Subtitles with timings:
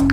[0.00, 0.08] Всем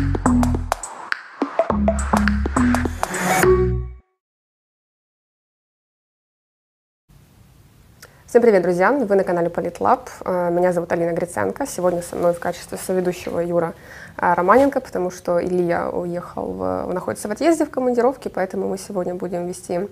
[8.41, 8.91] привет, друзья!
[8.91, 10.09] Вы на канале Политлаб.
[10.25, 11.65] Э, меня зовут Алина Гриценко.
[11.65, 13.75] Сегодня со мной в качестве соведущего Юра
[14.17, 19.15] э, Романенко, потому что Илья уехал, в, находится в отъезде в командировке, поэтому мы сегодня
[19.15, 19.87] будем вести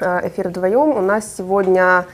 [0.00, 0.90] э, эфир вдвоем.
[0.90, 2.04] У нас сегодня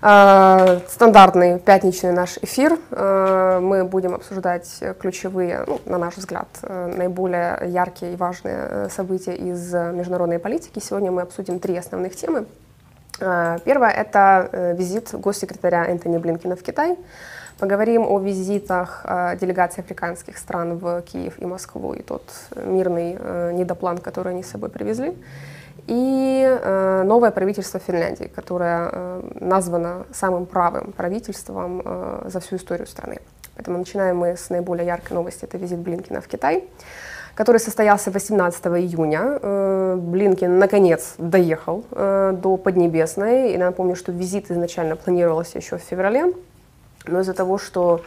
[0.00, 2.78] стандартный пятничный наш эфир.
[2.90, 10.38] Мы будем обсуждать ключевые, ну, на наш взгляд, наиболее яркие и важные события из международной
[10.38, 10.78] политики.
[10.78, 12.46] Сегодня мы обсудим три основных темы.
[13.20, 16.96] Э, первое– это э, визит госсекретаря Энтони Блинкина в Китай.
[17.58, 22.22] Поговорим о визитах э, делегаций африканских стран в Киев и Москву и тот
[22.56, 23.18] мирный
[23.52, 25.14] недоплан, который они с собой привезли.
[25.86, 31.82] И новое правительство Финляндии, которое названо самым правым правительством
[32.26, 33.18] за всю историю страны.
[33.56, 36.68] Поэтому начинаем мы с наиболее яркой новости, это визит Блинкина в Китай
[37.34, 39.38] который состоялся 18 июня.
[39.40, 43.52] Э, Блинкин наконец доехал э, до Поднебесной.
[43.52, 46.34] И напомню, что визит изначально планировался еще в феврале,
[47.06, 48.02] но из-за того, что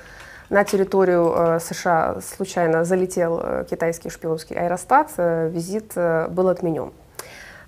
[0.50, 6.91] на территорию э, США случайно залетел китайский шпионский аэростат, визит был отменен.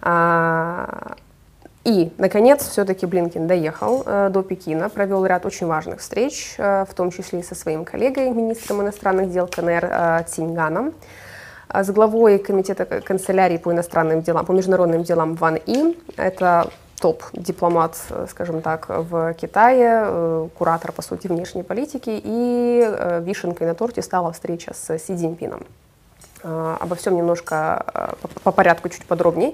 [0.06, 1.16] А,
[1.84, 6.94] и, наконец, все-таки Блинкин доехал э, до Пекина, провел ряд очень важных встреч, э, в
[6.94, 10.94] том числе и со своим коллегой, министром иностранных дел КНР э, Цинганом.
[11.68, 15.98] А с главой комитета канцелярии по иностранным делам, по международным делам Ван И.
[16.18, 17.98] Это топ-дипломат,
[18.30, 22.20] скажем так, в Китае, э, куратор, по сути, внешней политики.
[22.24, 25.66] И э, вишенкой на торте стала встреча с Си Цзиньпином.
[26.44, 29.54] Э, обо всем немножко по порядку, чуть подробнее.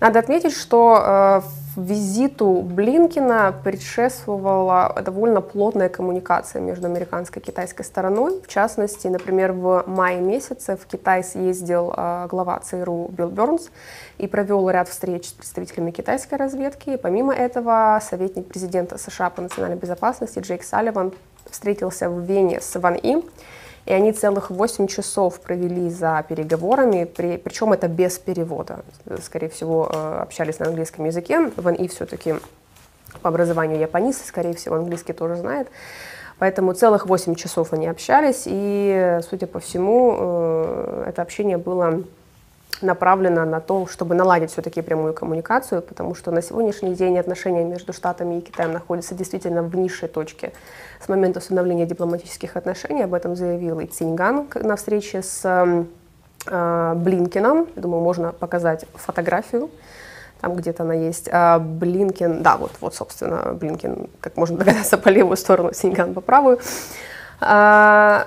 [0.00, 1.40] Надо отметить, что э,
[1.76, 8.40] визиту Блинкина предшествовала довольно плотная коммуникация между американской и китайской стороной.
[8.40, 13.70] В частности, например, в мае месяце в Китай съездил э, глава ЦРУ Билл Бернс
[14.18, 16.96] и провел ряд встреч с представителями китайской разведки.
[16.96, 21.12] Помимо этого, советник президента США по национальной безопасности Джейк Салливан
[21.50, 23.16] встретился в Вене с Ван И
[23.88, 28.80] и они целых 8 часов провели за переговорами, при, причем это без перевода.
[29.22, 31.50] Скорее всего, э, общались на английском языке.
[31.56, 32.34] Ван И все-таки
[33.22, 35.68] по образованию японист, скорее всего, английский тоже знает.
[36.38, 42.02] Поэтому целых 8 часов они общались, и, судя по всему, э, это общение было
[42.82, 47.92] направлена на то, чтобы наладить все-таки прямую коммуникацию, потому что на сегодняшний день отношения между
[47.92, 50.52] Штатами и Китаем находятся действительно в низшей точке
[51.00, 53.02] с момента установления дипломатических отношений.
[53.02, 55.86] Об этом заявил и Циньган на встрече с
[56.46, 57.68] э, Блинкином.
[57.76, 59.70] Думаю, можно показать фотографию.
[60.40, 61.28] Там где-то она есть.
[61.32, 66.20] А Блинкин, да, вот, вот, собственно, Блинкин, как можно догадаться, по левую сторону, Синьган по
[66.20, 66.60] правую.
[67.40, 68.26] А,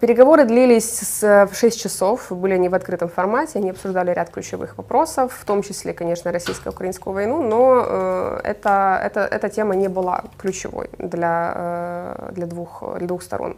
[0.00, 5.32] Переговоры длились с 6 часов, были они в открытом формате, они обсуждали ряд ключевых вопросов,
[5.32, 10.90] в том числе, конечно, российско-украинскую войну, но э, это, это, эта тема не была ключевой
[10.98, 13.56] для, э, для, двух, для двух сторон.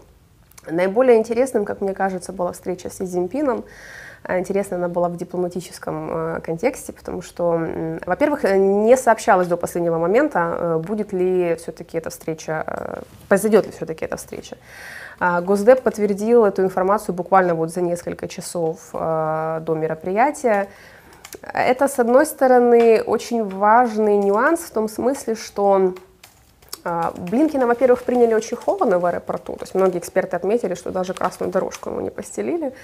[0.71, 3.65] Наиболее интересным, как мне кажется, была встреча с Си Цзиньпином.
[4.29, 7.61] Интересно она была в дипломатическом э, контексте, потому что,
[8.07, 13.73] во-первых, не сообщалось до последнего момента, э, будет ли все-таки эта встреча, э, произойдет ли
[13.73, 14.57] все-таки эта встреча.
[15.19, 20.69] А, Госдеп подтвердил эту информацию буквально вот за несколько часов а, до мероприятия.
[21.43, 25.95] Это, с одной стороны, очень важный нюанс в том смысле, что
[26.85, 31.15] а, Блинкина, во-первых, приняли очень холодно в аэропорту, то есть многие эксперты отметили, что даже
[31.15, 32.75] красную дорожку ему не постелили.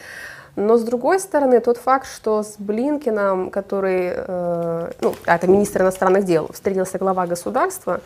[0.57, 6.25] Но с другой стороны, тот факт, что с Блинкиным, который, э, ну, это министр иностранных
[6.25, 8.01] дел, встретился глава государства,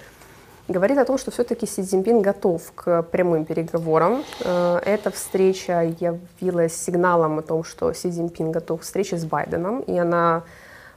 [0.69, 4.25] говорит о том, что все-таки Си Цзиньпин готов к прямым переговорам.
[4.45, 9.81] Э, эта встреча явилась сигналом о том, что Си Цзиньпин готов к встрече с Байденом,
[9.81, 10.43] и она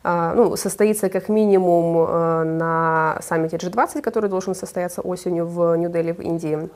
[0.03, 6.11] э, ну, состоится как минимум э, на саммите G20, который должен состояться осенью в Нью-Дели
[6.11, 6.69] в Индии.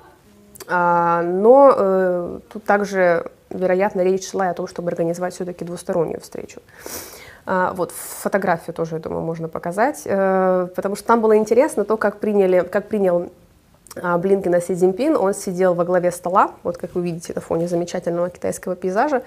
[0.70, 6.62] Но тут также, вероятно, речь шла о том, чтобы организовать все-таки двустороннюю встречу.
[7.46, 11.98] А, вот, фотографию тоже, я думаю, можно показать, э, потому что там было интересно то,
[11.98, 13.32] как, приняли, как принял
[14.02, 15.16] а, Блинкина Си Цзиньпин.
[15.16, 19.24] Он сидел во главе стола, вот как вы видите на фоне замечательного китайского пейзажа.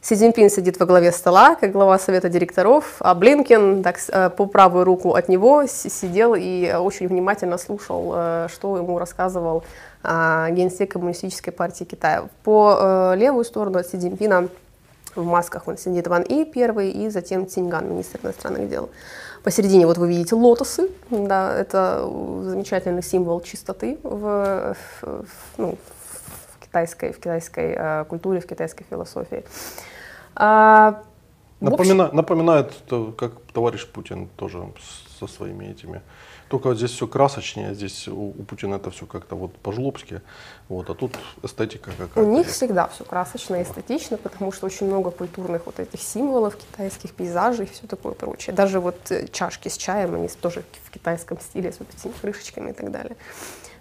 [0.00, 4.46] Си Цзиньпин сидит во главе стола, как глава совета директоров, а Блинкин так, э, по
[4.46, 9.64] правую руку от него сидел и очень внимательно слушал, э, что ему рассказывал
[10.04, 12.28] а, генсек Коммунистической партии Китая.
[12.44, 14.48] По левую сторону от Си Цзиньпина
[15.18, 18.90] в масках он сидит Ван И первый, и затем Циньган, министр иностранных дел.
[19.42, 22.08] Посередине вот вы видите лотосы, да, это
[22.42, 25.24] замечательный символ чистоты в, в,
[25.56, 25.97] ну, в
[26.68, 29.44] китайской, в китайской э, культуре, в китайской философии.
[30.34, 31.02] А,
[31.60, 32.72] Напомина, напоминает,
[33.16, 34.62] как товарищ Путин тоже
[35.18, 36.02] со своими этими
[36.48, 40.22] только вот здесь все красочнее, здесь у, у Путина это все как-то вот по-жлобски,
[40.68, 41.12] вот, а тут
[41.42, 42.20] эстетика какая-то.
[42.20, 42.56] У них есть.
[42.56, 47.66] всегда все красочно и эстетично, потому что очень много культурных вот этих символов, китайских пейзажей
[47.66, 48.54] и все такое прочее.
[48.56, 52.70] Даже вот э, чашки с чаем, они тоже в китайском стиле с вот этими крышечками
[52.70, 53.16] и так далее.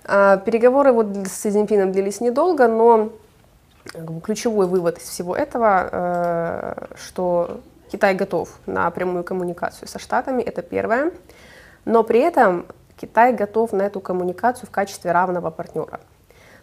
[0.07, 3.11] А, переговоры вот с Цзиньпином длились недолго, но
[4.23, 7.61] ключевой вывод из всего этого, э, что
[7.91, 11.11] Китай готов на прямую коммуникацию со Штатами, это первое.
[11.85, 12.65] Но при этом
[12.97, 15.99] Китай готов на эту коммуникацию в качестве равного партнера.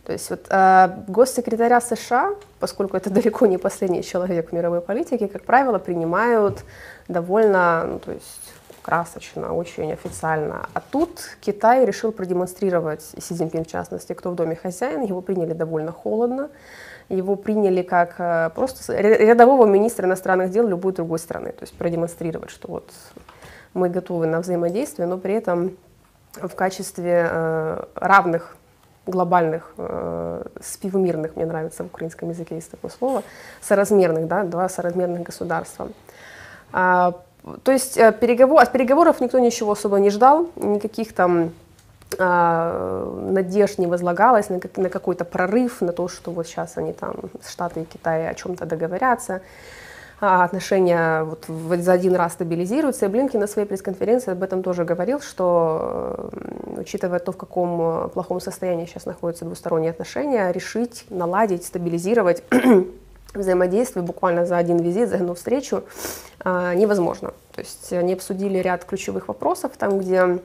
[0.04, 5.28] То есть вот, э, госсекретаря США, поскольку это далеко не последний человек в мировой политике,
[5.28, 6.64] как правило, принимают
[7.08, 8.43] довольно, ну, то есть
[8.84, 10.68] красочно, очень официально.
[10.74, 15.54] А тут Китай решил продемонстрировать, Си Цзиньпин в частности, кто в доме хозяин, его приняли
[15.54, 16.50] довольно холодно,
[17.08, 22.50] его приняли как э, просто рядового министра иностранных дел любой другой страны, то есть продемонстрировать,
[22.50, 22.90] что вот
[23.72, 25.76] мы готовы на взаимодействие, но при этом
[26.34, 28.56] в качестве э, равных
[29.06, 33.22] глобальных, э, спивмирных, мне нравится в украинском языке есть такое слово,
[33.62, 35.88] соразмерных, да, два соразмерных государства.
[37.62, 41.52] То есть э, переговор, от переговоров никто ничего особо не ждал, никаких там
[42.18, 47.16] а, надежд не возлагалось на, на какой-то прорыв, на то, что вот сейчас они там,
[47.46, 49.40] Штаты и Китай о чем-то договорятся.
[50.20, 53.06] А, отношения вот за один раз стабилизируются.
[53.06, 56.30] И Блинки на своей пресс-конференции об этом тоже говорил, что,
[56.76, 62.42] учитывая то, в каком э, плохом состоянии сейчас находятся двусторонние отношения, решить, наладить, стабилизировать
[63.34, 65.84] взаимодействие буквально за один визит, за одну встречу
[66.40, 67.32] а, невозможно.
[67.52, 70.38] То есть они обсудили ряд ключевых вопросов, там, где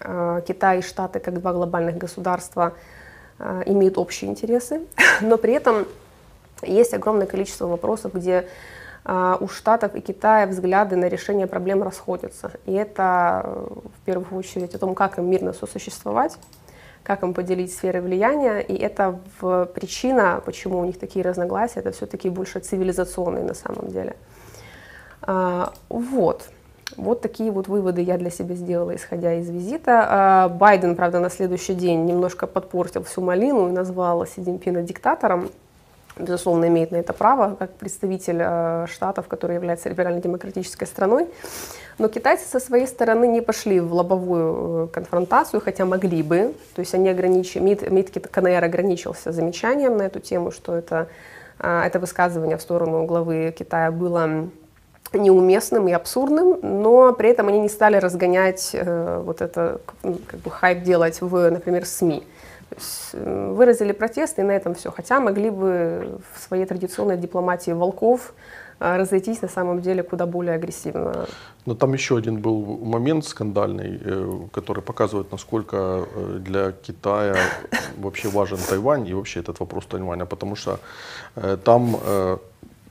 [0.00, 2.72] а, Китай и Штаты, как два глобальных государства,
[3.66, 4.82] имеют общие интересы,
[5.20, 5.86] но при этом
[6.62, 8.46] есть огромное количество вопросов, где
[9.04, 12.52] а, у Штатов и Китая взгляды на решение проблем расходятся.
[12.64, 13.66] И это э,
[14.00, 16.38] в первую очередь о том, как им мирно сосуществовать,
[17.04, 18.60] как им поделить сферы влияния.
[18.60, 23.88] И это в причина, почему у них такие разногласия, это все-таки больше цивилизационные на самом
[23.88, 24.16] деле.
[25.22, 26.48] А, вот.
[26.96, 30.06] Вот такие вот выводы я для себя сделала, исходя из визита.
[30.08, 35.50] А, Байден, правда, на следующий день немножко подпортил всю малину и назвал Си Цзиньпина диктатором
[36.16, 41.28] безусловно, имеет на это право, как представитель э, штатов, который является либерально-демократической страной.
[41.98, 46.54] Но китайцы со своей стороны не пошли в лобовую э, конфронтацию, хотя могли бы.
[46.74, 51.08] То есть они ограничили, МИД, МИД КНР ограничился замечанием на эту тему, что это,
[51.58, 54.48] э, это высказывание в сторону главы Китая было
[55.12, 60.50] неуместным и абсурдным, но при этом они не стали разгонять э, вот это, как бы
[60.50, 62.24] хайп делать в, например, СМИ
[63.12, 64.90] выразили протест, и на этом все.
[64.90, 68.34] Хотя могли бы в своей традиционной дипломатии волков
[68.80, 71.26] а, разойтись на самом деле куда более агрессивно.
[71.66, 77.36] Но там еще один был момент скандальный, э, который показывает, насколько э, для Китая
[77.96, 80.80] вообще важен Тайвань и вообще этот вопрос Тайваня, потому что
[81.36, 81.96] э, там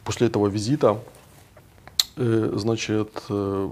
[0.04, 1.13] после этого визита Э,
[2.16, 3.70] значит, э,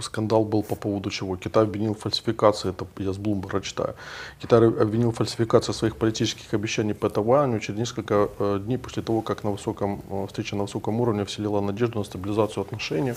[0.00, 1.36] скандал был по поводу чего?
[1.36, 3.94] Китай обвинил в фальсификации, это я с Блумберга читаю.
[4.40, 9.22] Китай обвинил в фальсификации своих политических обещаний по Тайваню через несколько э, дней после того,
[9.22, 13.14] как на высоком, встреча на высоком уровне вселила надежду на стабилизацию отношений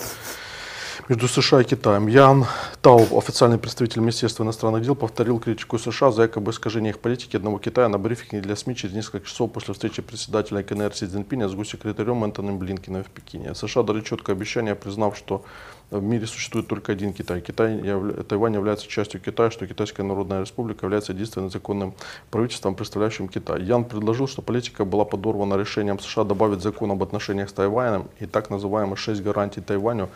[1.08, 2.06] между США и Китаем.
[2.06, 2.46] Ян
[2.82, 7.58] Тау, официальный представитель Министерства иностранных дел, повторил критику США за якобы искажение их политики одного
[7.58, 11.54] Китая на брифинге для СМИ через несколько часов после встречи председателя КНР Си Цзиньпиня с
[11.54, 13.54] госсекретарем Энтоном Блинкиным в Пекине.
[13.54, 15.44] США дали четкое обещание, признав, что
[15.90, 17.40] в мире существует только один Китай.
[17.40, 18.22] Китай явля...
[18.22, 21.94] Тайвань является частью Китая, что Китайская Народная Республика является единственным законным
[22.30, 23.62] правительством, представляющим Китай.
[23.62, 28.26] Ян предложил, что политика была подорвана решением США добавить закон об отношениях с Тайванем и
[28.26, 30.08] так называемые шесть гарантий Тайваню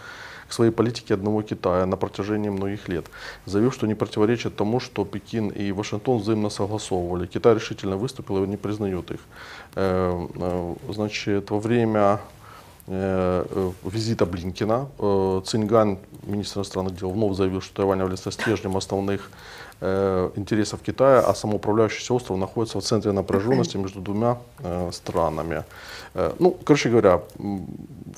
[0.48, 3.06] к своей политике одного Китая на протяжении многих лет,
[3.46, 7.26] заявив, что не противоречит тому, что Пекин и Вашингтон взаимно согласовывали.
[7.26, 9.20] Китай решительно выступил и не признает их.
[9.74, 12.20] Э, э, значит, во время
[12.88, 14.88] визита Блинкина
[15.44, 19.30] Цинган, министр иностранных дел, вновь заявил, что Тайвань является стержнем основных
[19.80, 24.38] интересов Китая, а самоуправляющийся остров находится в центре напряженности между двумя
[24.90, 25.64] странами.
[26.38, 27.20] Ну, короче говоря,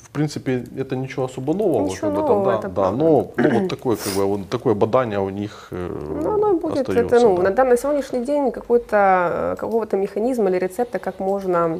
[0.01, 1.85] в принципе, это ничего особо нового.
[1.85, 4.49] Ничего как бы, нового, там, да, это да, но ну, вот такое, как бы, вот
[4.49, 7.15] такое бадание у них э, ну, оно будет, остается.
[7.15, 7.43] Это, ну, да.
[7.43, 11.79] на, данный сегодняшний день какой-то, какого-то механизма или рецепта, как можно э,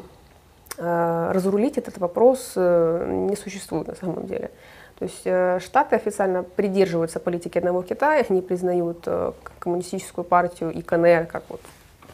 [0.81, 4.49] разрулить этот вопрос, э, не существует на самом деле.
[4.97, 10.81] То есть э, Штаты официально придерживаются политики одного Китая, они признают э, коммунистическую партию и
[10.81, 11.61] КНР как вот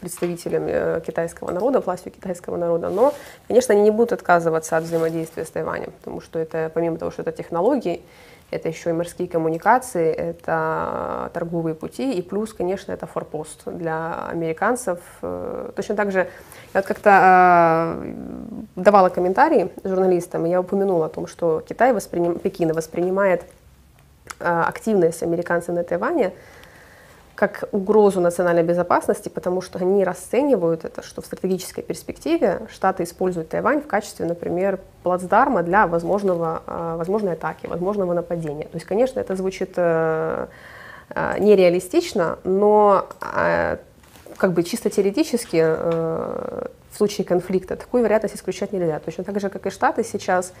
[0.00, 3.12] представителями китайского народа, властью китайского народа, но,
[3.48, 7.22] конечно, они не будут отказываться от взаимодействия с Тайванем, потому что это, помимо того, что
[7.22, 8.02] это технологии,
[8.50, 15.00] это еще и морские коммуникации, это торговые пути, и плюс, конечно, это форпост для американцев.
[15.22, 16.20] Э, точно так же
[16.74, 18.12] я вот как-то э,
[18.76, 23.44] давала комментарии журналистам, и я упомянула о том, что Китай, восприним, Пекин воспринимает
[24.40, 26.32] э, активность американцев на Тайване
[27.38, 33.48] как угрозу национальной безопасности, потому что они расценивают это, что в стратегической перспективе Штаты используют
[33.48, 38.64] Тайвань в качестве, например, плацдарма для возможного, а, возможной атаки, возможного нападения.
[38.64, 40.48] То есть, конечно, это звучит э,
[41.10, 43.76] э, нереалистично, но э,
[44.36, 45.64] как бы чисто теоретически
[46.87, 48.98] в случае конфликта такую вероятность исключать нельзя.
[48.98, 50.52] Точно так же, как и Штаты сейчас,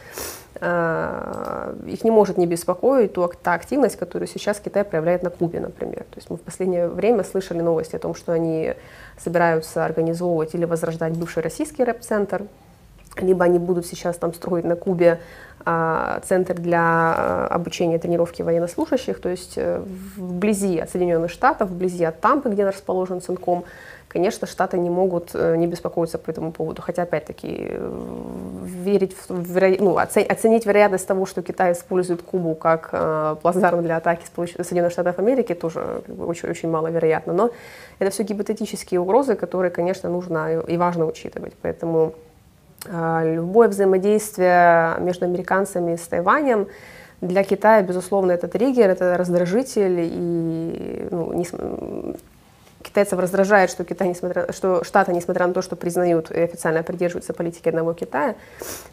[0.60, 5.60] э, их не может не беспокоить ту, та активность, которую сейчас Китай проявляет на Кубе,
[5.60, 6.04] например.
[6.10, 8.74] То есть мы в последнее время слышали новости о том, что они
[9.18, 12.42] собираются организовывать или возрождать бывший российский рэп-центр,
[13.20, 15.20] либо они будут сейчас там строить на Кубе
[15.64, 19.82] а, центр для а, обучения тренировки военнослужащих, то есть э,
[20.16, 23.64] вблизи от Соединенных Штатов, вблизи от Тампы, где расположен Цинком,
[24.08, 26.82] конечно, Штаты не могут э, не беспокоиться по этому поводу.
[26.82, 29.76] Хотя, опять-таки, э, верить в, веро...
[29.78, 35.18] ну, оценить вероятность того, что Китай использует Кубу как э, плацдарм для атаки Соединенных Штатов
[35.18, 37.32] Америки, тоже как бы, очень, очень маловероятно.
[37.32, 37.50] Но
[37.98, 41.52] это все гипотетические угрозы, которые, конечно, нужно и важно учитывать.
[41.62, 42.14] Поэтому
[42.86, 46.66] э, любое взаимодействие между американцами с Тайванем
[47.20, 51.46] для Китая, безусловно, это триггер, это раздражитель, и ну, не,
[52.82, 57.32] Китайцев раздражает, что, Китай, несмотря, что Штаты, несмотря на то, что признают и официально придерживаются
[57.32, 58.36] политики одного Китая,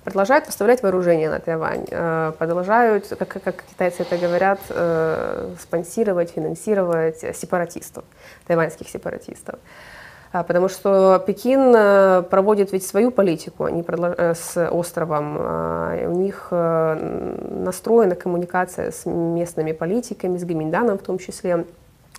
[0.03, 7.19] продолжают поставлять вооружение на Тайвань, э, продолжают, как, как китайцы это говорят, э, спонсировать, финансировать
[7.35, 8.03] сепаратистов,
[8.47, 9.59] тайваньских сепаратистов.
[10.31, 15.37] А, потому что Пекин э, проводит ведь свою политику они с островом.
[15.39, 21.65] А, у них настроена коммуникация с местными политиками, с Гаминданом в том числе.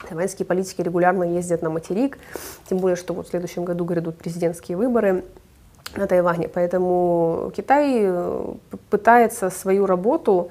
[0.08, 2.18] Тайваньские политики регулярно ездят на материк,
[2.68, 5.24] тем более, что вот в следующем году грядут президентские выборы
[5.94, 6.48] на Тайване.
[6.48, 8.54] Поэтому Китай э,
[8.90, 10.50] пытается свою работу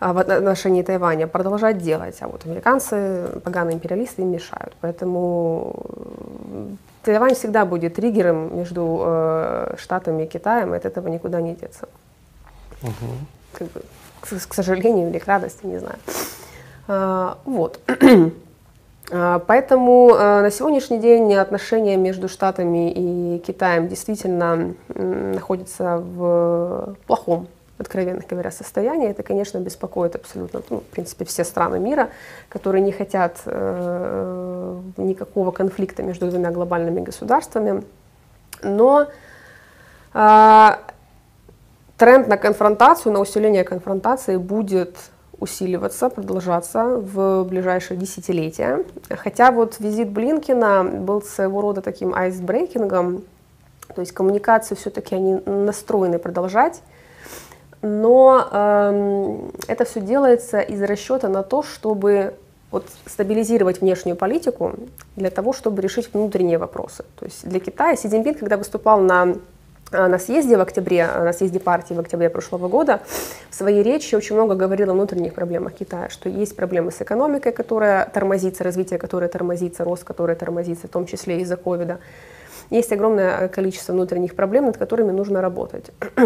[0.00, 4.76] а, в отношении Тайваня продолжать делать, а вот американцы, поганые империалисты им мешают.
[4.80, 5.74] Поэтому
[6.52, 6.66] э,
[7.02, 11.88] Тайвань всегда будет триггером между э, Штатами и Китаем, и от этого никуда не деться.
[12.82, 12.92] Угу.
[13.54, 13.82] Как бы,
[14.20, 15.98] к, к сожалению или к радости, не знаю.
[16.86, 17.80] А, вот.
[19.10, 27.48] А, поэтому а, на сегодняшний день отношения между Штатами и Китаем действительно находятся в плохом,
[27.78, 29.08] откровенно говоря, состоянии.
[29.08, 32.10] Это, конечно, беспокоит абсолютно, ну, в принципе, все страны мира,
[32.48, 37.84] которые не хотят э, никакого конфликта между двумя глобальными государствами.
[38.62, 39.06] Но
[40.12, 40.70] э,
[41.96, 44.96] тренд на конфронтацию, на усиление конфронтации будет
[45.40, 48.84] усиливаться, продолжаться в ближайшие десятилетия.
[49.10, 53.22] Хотя вот визит Блинкина был своего рода таким айсбрейкингом,
[53.94, 56.82] то есть коммуникации все-таки они настроены продолжать,
[57.80, 62.34] но э, это все делается из расчета на то, чтобы
[62.70, 64.74] вот, стабилизировать внешнюю политику
[65.16, 67.04] для того, чтобы решить внутренние вопросы.
[67.18, 69.36] То есть для Китая Си Цзиньпин, когда выступал на
[69.92, 73.00] на съезде в октябре, э, на съезде партии в октябре прошлого года,
[73.50, 77.52] в своей речи очень много говорил о внутренних проблемах Китая, что есть проблемы с экономикой,
[77.52, 81.98] которая тормозится, развитие которое тормозится, рост которое тормозится, в том числе из-за ковида.
[82.70, 85.90] Есть огромное количество внутренних проблем, над которыми нужно работать.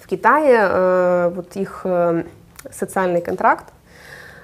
[0.00, 1.86] В Китае э, вот их
[2.70, 3.66] социальный контракт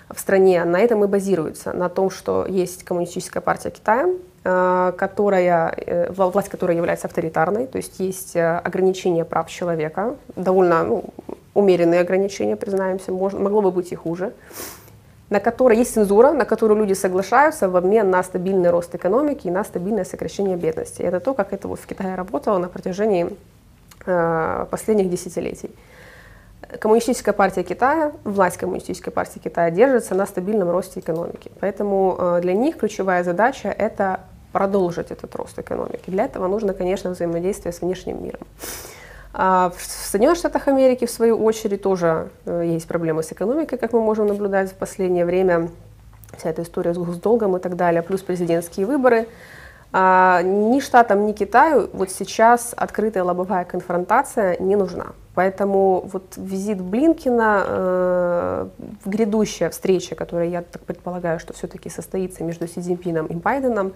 [0.09, 5.75] в стране на этом и базируется, на том, что есть коммунистическая партия Китая, Э, которая,
[5.77, 11.05] э, власть которая является авторитарной, то есть есть э, ограничения прав человека, довольно ну,
[11.55, 14.33] умеренные ограничения, признаемся, можно, могло бы быть и хуже,
[15.31, 19.51] на которой есть цензура, на которую люди соглашаются в обмен на стабильный рост экономики и
[19.51, 21.03] на стабильное сокращение бедности.
[21.03, 23.29] Это то, как это вот в Китае работало на протяжении
[24.07, 25.71] э, последних десятилетий.
[26.81, 31.51] Коммунистическая партия Китая, власть Коммунистической партии Китая держится на стабильном росте экономики.
[31.61, 34.21] Поэтому э, для них ключевая задача– это
[34.53, 36.11] продолжить этот рост экономики.
[36.11, 38.41] Для этого нужно, конечно, взаимодействие с внешним миром.
[39.33, 43.93] А в Соединенных Штатах Америки, в свою очередь, тоже э, есть проблемы с экономикой, как
[43.93, 45.71] мы можем наблюдать в последнее время.
[46.37, 49.29] Вся эта история с госдолгом и так далее, плюс президентские выборы.
[49.93, 55.07] А ни Штатам, ни Китаю вот сейчас открытая лобовая конфронтация не нужна.
[55.39, 58.69] Поэтому вот визит Блинкина, э,
[59.05, 63.93] грядущая встреча, которая, я так предполагаю, что все-таки состоится между Си Цзиньпином и Байденом,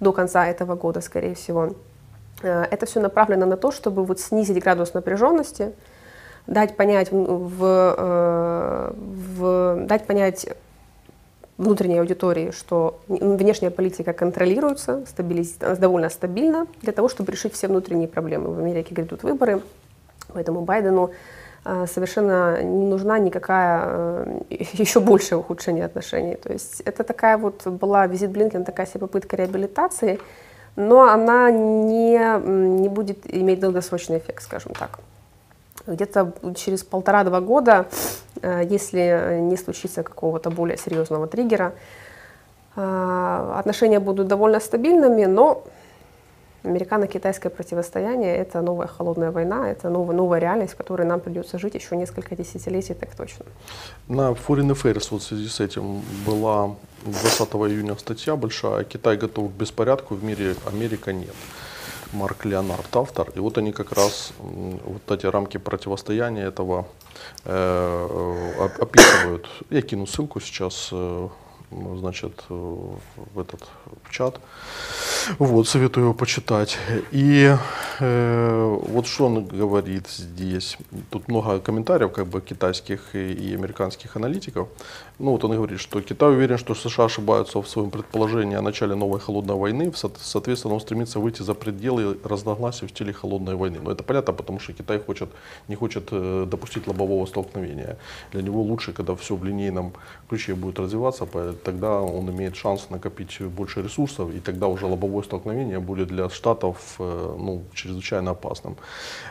[0.00, 1.74] до конца этого года, скорее всего.
[2.42, 5.74] Э, это все направлено на то, чтобы вот снизить градус напряженности,
[6.46, 10.46] дать понять, в, э, в, дать понять
[11.58, 15.04] внутренней аудитории, что внешняя политика контролируется
[15.78, 18.54] довольно стабильно для того, чтобы решить все внутренние проблемы.
[18.54, 19.60] В Америке грядут выборы,
[20.32, 21.10] поэтому Байдену
[21.64, 26.36] э, совершенно не нужна никакая еще большее ухудшение отношений.
[26.36, 30.18] То есть это такая вот была визит Блинкен, такая себе попытка реабилитации,
[30.76, 32.18] но она не,
[32.80, 34.98] не будет иметь долгосрочный эффект, скажем так.
[35.86, 37.86] Где-то через полтора-два года,
[38.42, 41.72] э, если не случится какого-то более серьезного триггера,
[42.76, 45.62] э, отношения будут довольно стабильными, но
[46.66, 51.74] Американо-китайское противостояние– это новая холодная война, это новая, новая реальность, в которой нам придется жить
[51.74, 53.46] еще несколько десятилетий, так точно.
[54.08, 59.52] На Foreign Affairs вот в связи с этим была 20 июня статья большая «Китай готов
[59.52, 61.34] к беспорядку, в мире Америка нет».
[62.12, 63.30] Марк Леонард, автор.
[63.34, 66.86] И вот они как раз, вот эти рамки противостояния этого
[67.44, 69.48] э, описывают.
[69.70, 71.28] Я кину ссылку сейчас э,
[71.70, 73.68] значит, в этот
[74.04, 74.40] в чат.
[75.38, 76.78] Вот, советую его почитать.
[77.10, 77.54] И
[78.00, 80.78] э, вот что он говорит здесь.
[81.10, 84.68] Тут много комментариев как бы китайских и, и американских аналитиков.
[85.18, 88.94] Ну вот он говорит, что Китай уверен, что США ошибаются в своем предположении о начале
[88.94, 89.92] новой холодной войны.
[89.94, 93.78] Соответственно, он стремится выйти за пределы разногласий в стиле холодной войны.
[93.82, 95.30] Но это понятно, потому что Китай хочет,
[95.68, 97.96] не хочет э, допустить лобового столкновения.
[98.32, 99.92] Для него лучше, когда все в линейном
[100.28, 101.26] ключе будет развиваться,
[101.62, 106.96] тогда он имеет шанс накопить больше ресурсов, и тогда уже лобовое столкновение будет для Штатов
[106.98, 108.76] э, ну, чрезвычайно опасным.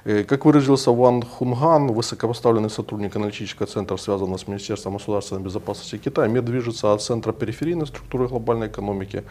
[0.06, 6.28] Э, как выразился Ван Хунган, высокопоставленный сотрудник аналитического центра, связанного с Министерством государственной безопасности Китая,
[6.28, 9.24] мир движется от центра периферийной структуры глобальной экономики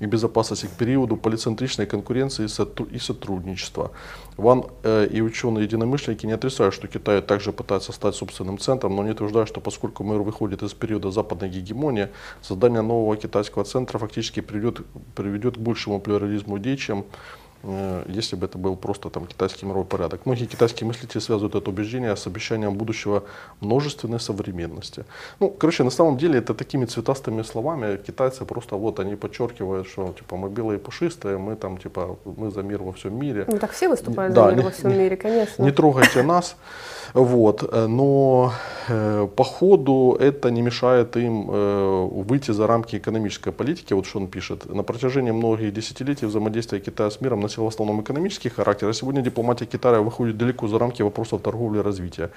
[0.00, 2.46] и безопасности к периоду полицентричной конкуренции
[2.94, 3.92] и сотрудничества.
[4.36, 9.10] Ван э, и ученые-единомышленники не отрицают, что Китай также пытается стать собственным центром, но не
[9.10, 12.08] утверждают, что поскольку мир выходит из периода западной гегемонии,
[12.42, 14.80] создание нового китайского центра фактически приведет,
[15.14, 17.04] приведет к большему плюрализму идей, чем
[18.08, 20.26] если бы это был просто там китайский мировой порядок.
[20.26, 23.24] Многие китайские мыслители связывают это убеждение с обещанием будущего
[23.60, 25.04] множественной современности.
[25.40, 30.14] Ну, короче, на самом деле это такими цветастыми словами китайцы просто вот они подчеркивают, что
[30.18, 33.44] типа мы белые и пушистые, мы там типа мы за мир во всем мире.
[33.48, 35.62] Ну так все выступают да, за мир не, во всем мире, конечно.
[35.62, 36.56] Не трогайте нас.
[37.14, 37.62] Вот.
[37.62, 38.52] Э, но
[38.88, 43.94] э, по ходу это не мешает им э, выйти за рамки экономической политики.
[43.94, 44.72] Вот что он пишет.
[44.74, 49.22] На протяжении многих десятилетий взаимодействие Китая с миром носило в основном экономический характер, а сегодня
[49.22, 52.30] дипломатия Китая выходит далеко за рамки вопросов торговли и развития.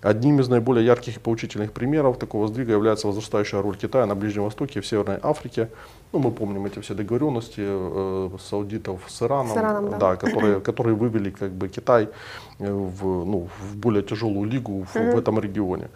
[0.00, 4.44] Одним из наиболее ярких и поучительных примеров такого сдвига является возрастающая роль Китая на Ближнем
[4.44, 5.68] Востоке и в Северной Африке.
[6.14, 9.98] Ну, мы помним эти все договоренности э, саудитов с Ираном, с Ираном да.
[9.98, 12.08] Да, которые, которые вывели как бы, Китай
[12.58, 15.88] в, ну, в более тяжелую лигу в, в этом регионе.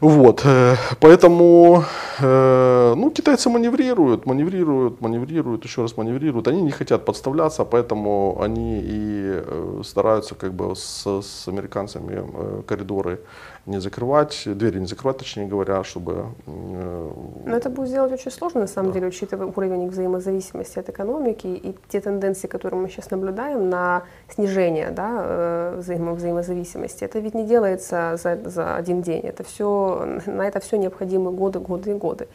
[0.00, 1.84] Вот, э, поэтому
[2.18, 6.48] э, ну, китайцы маневрируют, маневрируют, маневрируют, еще раз маневрируют.
[6.48, 13.18] Они не хотят подставляться, поэтому они и э, стараются как бы с, с американцами коридоры
[13.66, 16.26] не закрывать, двери не закрывать, точнее говоря, чтобы...
[16.46, 18.94] Но это будет сделать очень сложно, на самом да.
[18.94, 24.90] деле, учитывая уровень взаимозависимости от экономики и те тенденции, которые мы сейчас наблюдаем на снижение
[24.90, 27.04] да, взаимо взаимозависимости.
[27.04, 31.58] Это ведь не делается за, за один день, это все на это все необходимы годы,
[31.58, 32.28] годы и годы.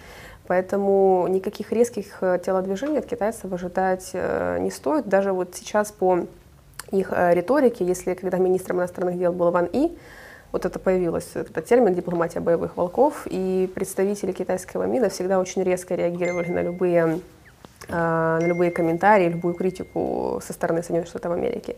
[0.48, 5.08] Поэтому никаких резких э, телодвижений от китайцев ожидать э, не стоит.
[5.08, 6.26] Даже вот сейчас по
[6.92, 9.98] их э, риторике, если когда министром иностранных дел был Ван И,
[10.52, 15.96] вот это появилось, этот термин «дипломатия боевых волков», и представители китайского МИДа всегда очень резко
[15.96, 17.20] реагировали на любые,
[17.90, 21.76] на любые комментарии, любую критику со стороны Соединенных Штатов Америки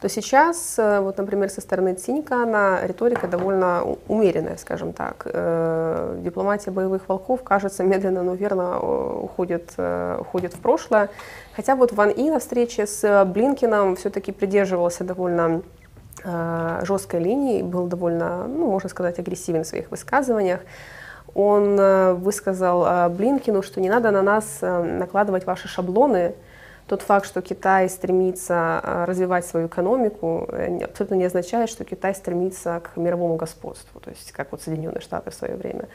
[0.00, 5.26] то сейчас, э, вот, например, со стороны Цинькана риторика довольно умеренная, скажем так.
[5.26, 9.74] Э, дипломатия боевых волков, кажется, медленно, но верно э, уходит,
[10.18, 11.10] уходит в прошлое.
[11.54, 15.62] Хотя вот Ван И на встрече с Блинкином все-таки придерживался довольно
[16.22, 20.60] жесткой линии, был довольно, ну, можно сказать, агрессивен в своих высказываниях.
[21.34, 21.76] Он
[22.16, 26.34] высказал Блинкину, что не надо на нас накладывать ваши шаблоны,
[26.90, 32.80] тот факт, что Китай стремится развивать свою экономику, э, абсолютно не означает, что Китай стремится
[32.80, 35.88] к мировому господству, то есть как вот Соединенные Штаты в свое время.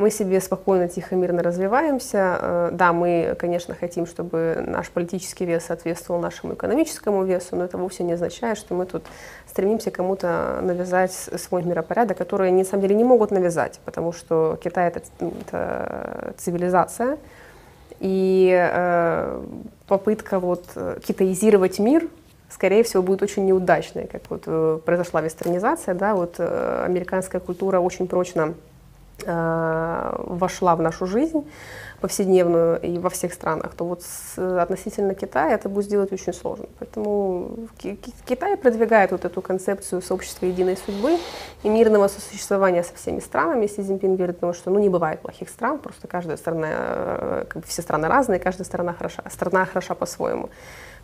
[0.00, 2.38] Мы себе спокойно, тихо, мирно развиваемся.
[2.40, 7.76] Э, да, мы, конечно, хотим, чтобы наш политический вес соответствовал нашему экономическому весу, но это
[7.76, 9.02] вовсе не означает, что мы тут
[9.46, 14.88] стремимся кому-то навязать свой миропорядок, который, на самом деле, не могут навязать, потому что Китай
[14.88, 17.18] это, это цивилизация,
[17.98, 19.42] И э,
[19.86, 20.64] попытка вот
[21.06, 22.08] китаизировать мир,
[22.48, 27.80] скорее всего, будет очень неудачной, как вот э, произошла вестернизация, да, вот э, американская культура
[27.80, 28.69] очень прочно э,
[29.26, 31.44] вошла в нашу жизнь
[32.00, 36.66] повседневную и во всех странах, то вот с, относительно Китая это будет сделать очень сложно.
[36.78, 37.68] Поэтому
[38.26, 41.18] Китай продвигает вот эту концепцию сообщества единой судьбы
[41.62, 43.66] и мирного сосуществования со всеми странами.
[43.66, 47.62] Си Цзиньпин говорит, потому что ну, не бывает плохих стран, просто каждая страна, э, как
[47.62, 50.48] бы все страны разные, каждая страна хороша, страна хороша по-своему.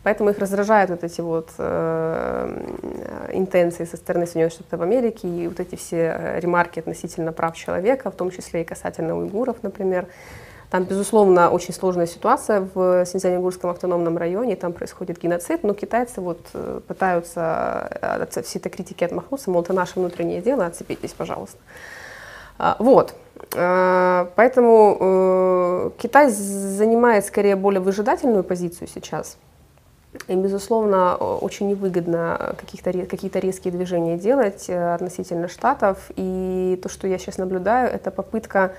[0.06, 5.58] Поэтому их раздражают вот эти вот э, интенции со стороны Соединенных Штатов Америки и вот
[5.58, 10.06] эти все э, ремарки относительно прав человека, в том числе и касательно уйгуров, например.
[10.70, 16.38] Там, безусловно, очень сложная ситуация в Синьцзянь-Уйгурском автономном районе, там происходит геноцид, но китайцы вот
[16.54, 21.58] э, пытаются от всей этой критики отмахнуться, мол, это наше внутреннее дело, отцепитесь, пожалуйста.
[22.58, 23.16] А, вот.
[23.50, 24.62] Поэтому
[25.98, 29.36] Китай занимает скорее более выжидательную позицию сейчас–
[30.28, 36.10] и, безусловно, очень невыгодно какие-то какие резкие движения делать э, относительно Штатов.
[36.16, 38.72] И то, что я сейчас наблюдаю, это попытка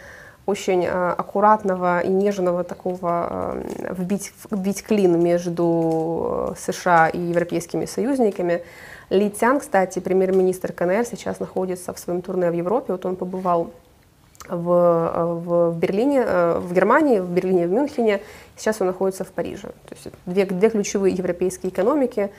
[0.45, 8.63] очень э, аккуратного и нежного такого э, вбить, вбить клин между США и европейскими союзниками.
[9.09, 12.91] Ли Цян, кстати, премьер-министр КНР, сейчас находится в своем турне в Европе.
[12.91, 13.71] Вот он побывал
[14.49, 18.21] в, в, Берлине, в Германии, в Берлине, в Мюнхене.
[18.57, 19.69] Сейчас он находится в Париже.
[19.87, 22.31] То есть две, две ключевые европейские экономики.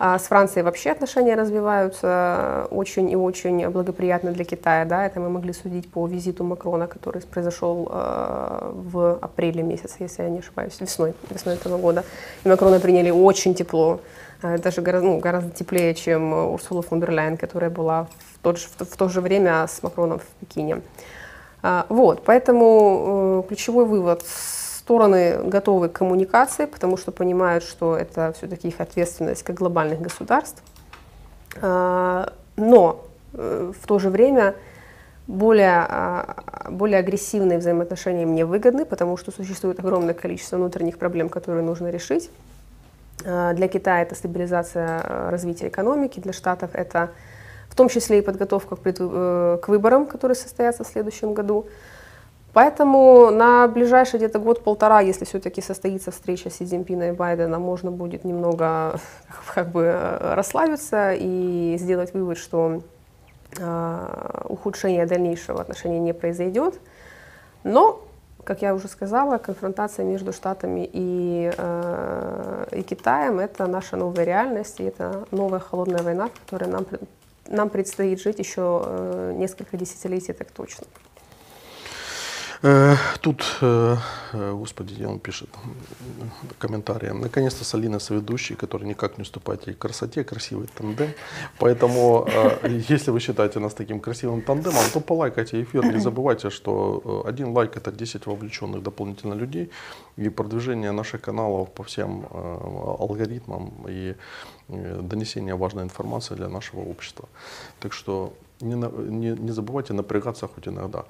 [0.00, 4.84] А с Францией вообще отношения развиваются очень и очень благоприятно для Китая.
[4.84, 5.04] Да?
[5.04, 10.28] Это мы могли судить по визиту Макрона, который произошел э, в апреле месяце, если я
[10.28, 12.04] не ошибаюсь, весной, весной этого года.
[12.44, 14.00] И Макрона приняли очень тепло,
[14.42, 18.58] э, даже гораздо, ну, гораздо теплее, чем Урсула фон дер Ляйен, которая была в, тот
[18.58, 20.80] же, в, в то же время с Макроном в Пекине.
[21.60, 24.22] А, вот, поэтому э, ключевой вывод
[24.88, 30.62] стороны готовы к коммуникации, потому что понимают, что это все-таки их ответственность как глобальных государств.
[31.60, 34.54] А, но э, в то же время
[35.26, 36.36] более, а,
[36.70, 42.30] более агрессивные взаимоотношения мне выгодны, потому что существует огромное количество внутренних проблем, которые нужно решить.
[43.24, 47.10] Для Китая это стабилизация развития экономики, для Штатов это
[47.68, 51.66] в том числе и подготовка к, э, к выборам, которые состоятся в следующем году.
[52.52, 58.24] Поэтому на ближайший где-то год-полтора, если все-таки состоится встреча Си Цзиньпина и Байдена, можно будет
[58.24, 58.98] немного
[59.54, 62.82] как бы э, расслабиться и сделать вывод, что
[63.58, 66.80] э, ухудшение дальнейшего отношения не произойдет.
[67.64, 68.00] Но,
[68.44, 74.80] как я уже сказала, конфронтация между Штатами и, э, и Китаем– это наша новая реальность,
[74.80, 76.86] и это новая холодная война, которая нам
[77.48, 80.86] нам предстоит жить еще э, несколько десятилетий, так точно.
[82.62, 83.96] Э, тут, э,
[84.32, 85.48] господи, он пишет
[86.58, 87.10] комментарии.
[87.10, 91.10] Наконец-то с Алиной соведущий, который никак не уступает ей красоте, красивый тандем.
[91.58, 92.26] Поэтому,
[92.88, 95.84] если вы считаете нас таким красивым тандемом, то полайкайте эфир.
[95.84, 99.70] Не забывайте, что один лайк это 10 вовлеченных дополнительно людей.
[100.16, 104.14] И продвижение наших каналов по всем алгоритмам и
[104.70, 107.28] Э, донесения важной информации для нашего общества.
[107.80, 111.04] Так что не, не, не забывайте напрягаться хоть иногда.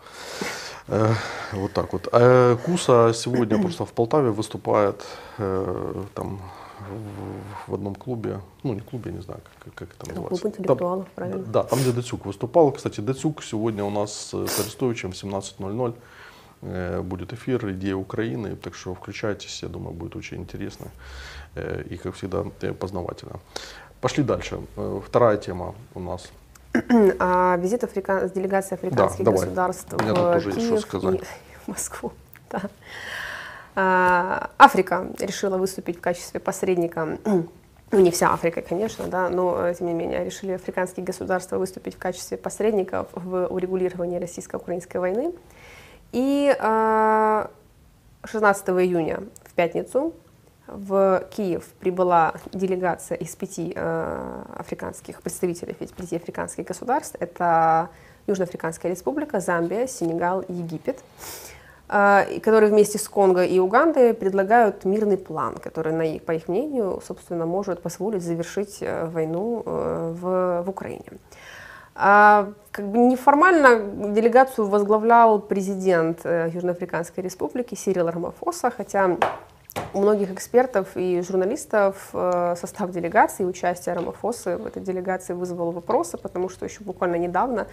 [0.89, 1.15] Э,
[1.53, 2.09] вот так вот.
[2.13, 5.05] Э, Куса сегодня просто в Полтаве выступает
[5.39, 6.41] э, там
[7.67, 10.43] в, в одном клубе, ну не клубе, не знаю, как, как это называется.
[10.43, 11.45] Клуб интеллектуалов, там, правильно.
[11.53, 12.73] Да, там, где Дацюк выступал.
[12.73, 15.95] Кстати, Дацюк сегодня у нас с Арестовичем в 17.00
[16.63, 20.87] э, будет эфир «Идея Украины», так что включайтесь, я думаю, будет очень интересно.
[21.55, 23.41] Э, и, как всегда, э, познавательно.
[24.01, 24.61] Пошли дальше.
[24.77, 26.31] Э, вторая тема у нас.
[27.19, 28.31] А, визит Африка...
[28.35, 31.23] делегации африканских да, государств в Киев и
[31.71, 32.13] Москву.
[32.51, 32.63] Да.
[33.75, 37.19] А, Африка решила выступить в качестве посредника
[37.91, 41.99] ну, не вся Африка, конечно, да, но, тем не менее, решили африканские государства выступить в
[41.99, 45.33] качестве посредников в урегулировании российско-украинской войны.
[46.13, 46.55] И
[48.25, 50.13] 16 июня, в пятницу,
[50.69, 57.17] в Киев прибыла делегация из пяти э, африканских представителей пяти африканских государств.
[57.21, 57.89] Это
[58.27, 61.03] Южноафриканская республика, Замбия, Сенегал Египет,
[61.89, 66.49] э, которые вместе с Конго и Угандой предлагают мирный план, который, на их, по их
[66.49, 71.05] мнению, собственно, может позволить завершить э, войну э, в, в Украине.
[72.01, 79.17] А, как бы неформально делегацию возглавлял президент э, Южноафриканской республики Сирил Рамафоса, хотя
[79.95, 86.19] у многих экспертов и журналистов э, состав делегации, участие Рамафосы в этой делегации вызвало вопросы,
[86.19, 87.67] потому что еще буквально недавно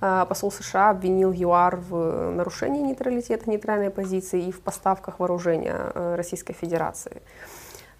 [0.00, 6.14] э, посол США обвинил ЮАР в нарушении нейтралитета, нейтральной позиции и в поставках вооружения э,
[6.16, 7.22] Российской Федерации.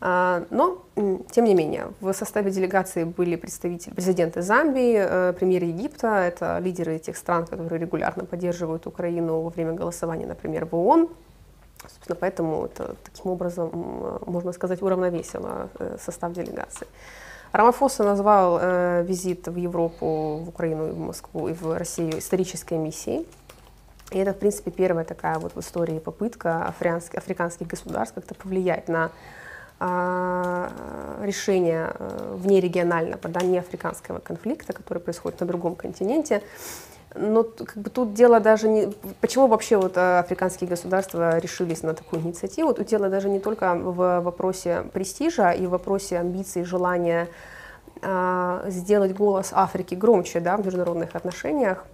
[0.03, 0.83] Но,
[1.31, 7.19] тем не менее, в составе делегации были представители, президенты Замбии, премьер Египта, это лидеры тех
[7.19, 11.11] стран, которые регулярно поддерживают Украину во время голосования, например, в ООН,
[11.83, 16.87] Собственно, поэтому это таким образом, можно сказать, уравновесило э, состав делегации.
[17.53, 23.27] Рамафоса назвал э, визит в Европу, в Украину, в Москву и в Россию исторической миссией.
[24.13, 28.89] И это, в принципе, первая такая вот в истории попытка африканских, африканских государств как-то повлиять
[28.89, 29.11] на
[29.81, 30.69] э,
[31.23, 36.43] решение э, внерегионального, да, не африканского конфликта, который происходит на другом континенте,
[37.15, 38.93] но как бы тут дело даже не...
[39.21, 42.73] Почему вообще вот э, африканские государства решились на такую инициативу?
[42.73, 47.29] Тут дело даже не только в вопросе престижа и в вопросе амбиций, желания
[48.01, 51.85] э, сделать голос Африки громче да, в международных отношениях,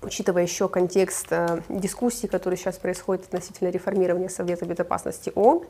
[0.00, 5.64] учитывая еще контекст э, дискуссий, которые сейчас происходят относительно реформирования Совета Безопасности ООН,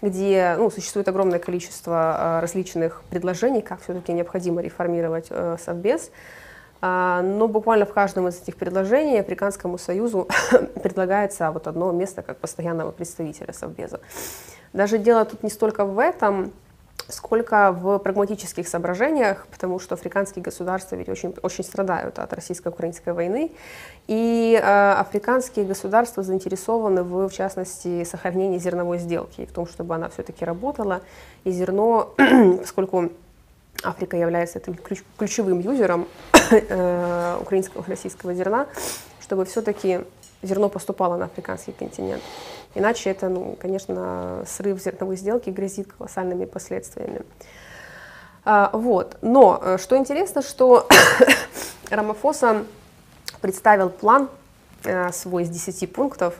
[0.00, 6.12] где ну, существует огромное количество э, различных предложений, как все-таки необходимо реформировать э, Совбез.
[6.80, 10.28] Но буквально в каждом из этих предложений Африканскому Союзу
[10.82, 14.00] предлагается вот одно место как постоянного представителя Совбеза.
[14.72, 16.52] Даже дело тут не столько в этом,
[17.08, 23.52] сколько в прагматических соображениях, потому что африканские государства ведь очень, очень страдают от российско-украинской войны,
[24.06, 30.10] и э, африканские государства заинтересованы в, в частности, сохранении зерновой сделки, в том, чтобы она
[30.10, 31.00] все-таки работала,
[31.44, 32.14] и зерно,
[32.60, 33.10] поскольку
[33.82, 36.08] Африка является этим ключ, ключевым юзером
[36.50, 38.66] э, украинского российского зерна,
[39.20, 40.00] чтобы все-таки
[40.42, 42.22] зерно поступало на африканский континент.
[42.74, 47.22] Иначе это, ну, конечно, срыв зерновой сделки грозит колоссальными последствиями.
[48.44, 49.16] А, вот.
[49.20, 50.88] Но э, что интересно, что
[51.90, 52.64] Рамафоса
[53.40, 54.28] представил план
[54.84, 56.34] э, свой из 10 пунктов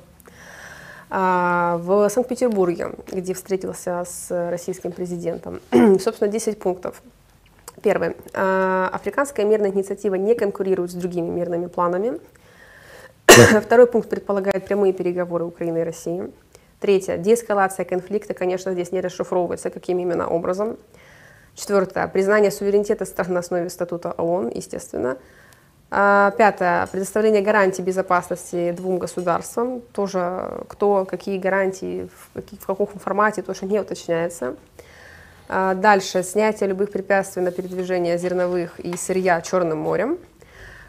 [1.11, 5.61] а, в Санкт-Петербурге, где встретился с российским президентом.
[5.71, 7.03] Собственно, 10 пунктов.
[7.83, 8.15] Первое.
[8.35, 12.19] А, африканская мирная инициатива не конкурирует с другими мирными планами.
[13.27, 16.33] Второй пункт предполагает прямые переговоры Украины и России.
[16.81, 17.17] Третье.
[17.17, 20.77] Деэскалация конфликта, конечно, здесь не расшифровывается, каким именно образом.
[21.55, 22.07] Четвертое.
[22.09, 25.19] Признание суверенитета стран на основе статута ООН, естественно.
[25.91, 26.87] А, пятое.
[26.87, 29.81] Предоставление гарантий безопасности двум государствам.
[29.93, 34.57] Тоже кто, какие гарантии, в, в каком формате, тоже не уточняется.
[35.49, 40.19] А, дальше снятие любых препятствий на передвижение зерновых и сырья Черным морем.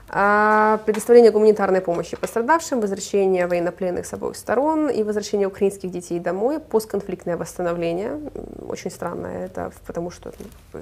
[0.10, 6.60] А, предоставление гуманитарной помощи пострадавшим, возвращение военнопленных с обоих сторон и возвращение украинских детей домой,
[6.60, 8.20] постконфликтное восстановление.
[8.68, 10.34] Очень странно это, потому что
[10.74, 10.82] ну,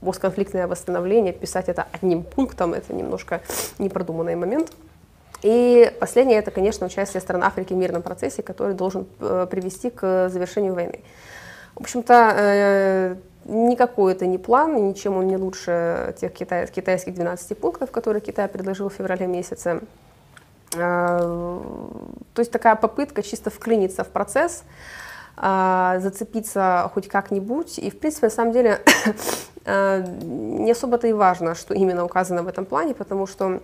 [0.00, 3.40] постконфликтное восстановление, писать это одним пунктом, это немножко
[3.78, 4.70] непродуманный момент.
[5.42, 10.28] И последнее, это, конечно, участие стран Африки в мирном процессе, который должен э, привести к
[10.28, 11.00] завершению войны.
[11.78, 17.56] В общем-то, э, никакой это не план, ничем он не лучше тех китай, китайских 12
[17.56, 19.80] пунктов, которые Китай предложил в феврале месяце.
[20.76, 21.18] Э,
[22.34, 24.64] то есть такая попытка чисто вклиниться в процесс,
[25.36, 27.78] э, зацепиться хоть как-нибудь.
[27.78, 28.80] И, в принципе, на самом деле,
[29.64, 33.60] не особо-то и важно, что именно указано в этом плане, потому что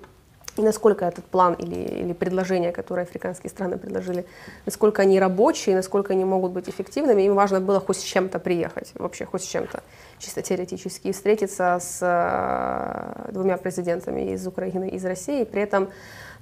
[0.63, 4.25] насколько этот план или, или предложения, которые африканские страны предложили,
[4.67, 8.93] насколько они рабочие, насколько они могут быть эффективными, им важно было хоть с чем-то приехать,
[8.95, 9.83] вообще хоть с чем-то,
[10.19, 15.45] чисто теоретически, встретиться с э, двумя президентами из Украины и из России.
[15.45, 15.89] При этом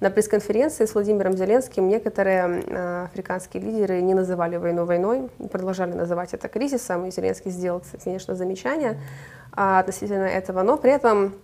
[0.00, 6.34] на пресс-конференции с Владимиром Зеленским некоторые э, африканские лидеры не называли войну войной, продолжали называть
[6.34, 9.00] это кризисом, и Зеленский сделал, конечно, замечание
[9.56, 11.34] э, относительно этого, но при этом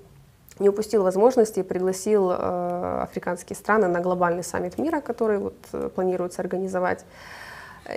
[0.60, 5.90] не упустил возможности и пригласил э, африканские страны на глобальный саммит мира, который вот, э,
[5.94, 7.04] планируется организовать.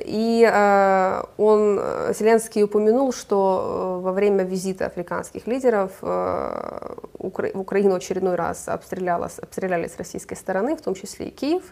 [0.05, 1.81] И э, он,
[2.13, 7.47] Зеленский упомянул, что э, во время визита африканских лидеров э, Укра...
[7.47, 11.63] Очередной раз обстрелялась, обстреляли с российской стороны, в том числе и Киев.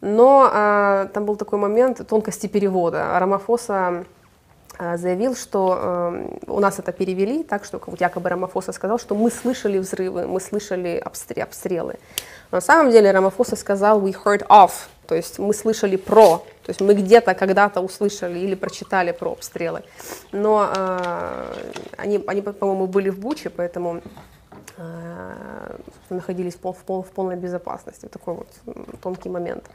[0.00, 3.18] Но э, там был такой момент тонкости перевода.
[3.18, 4.15] Рамафоса Э,
[4.78, 9.30] заявил, что э, у нас это перевели так, что вот якобы Рамафоса сказал, что мы
[9.30, 11.94] слышали взрывы, мы слышали обстрелы.
[12.50, 14.72] Но на самом деле Рамафоса сказал we heard of,
[15.06, 19.82] то есть мы слышали про, то есть мы где-то когда-то услышали или прочитали про обстрелы.
[20.32, 21.54] Но э,
[21.96, 24.02] они, они по-моему, были в Буче, поэтому
[24.76, 25.76] э,
[26.10, 28.06] находились в, пол, в, пол, в полной безопасности.
[28.06, 28.48] Такой вот
[29.00, 29.64] тонкий момент.
[29.64, 29.70] А,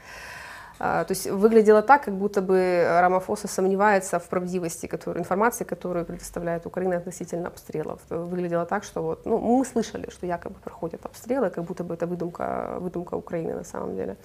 [0.82, 6.66] то есть выглядело так, как будто бы Рамафоса сомневается в правдивости которой, информации, которую предоставляет
[6.66, 8.00] Украина относительно обстрелов.
[8.08, 12.08] Выглядело так, что вот, ну, мы слышали, что якобы проходят обстрелы, как будто бы это
[12.08, 14.16] выдумка, выдумка Украины на самом деле.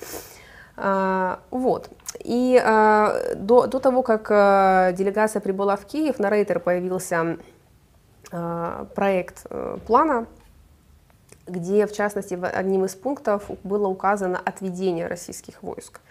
[0.77, 1.91] А, вот.
[2.19, 7.37] И а, до, до того, как а, делегация прибыла в Киев, на Рейтер появился
[8.31, 10.25] а, проект а, плана
[11.47, 16.01] где, в частности, одним из пунктов было указано отведение российских войск.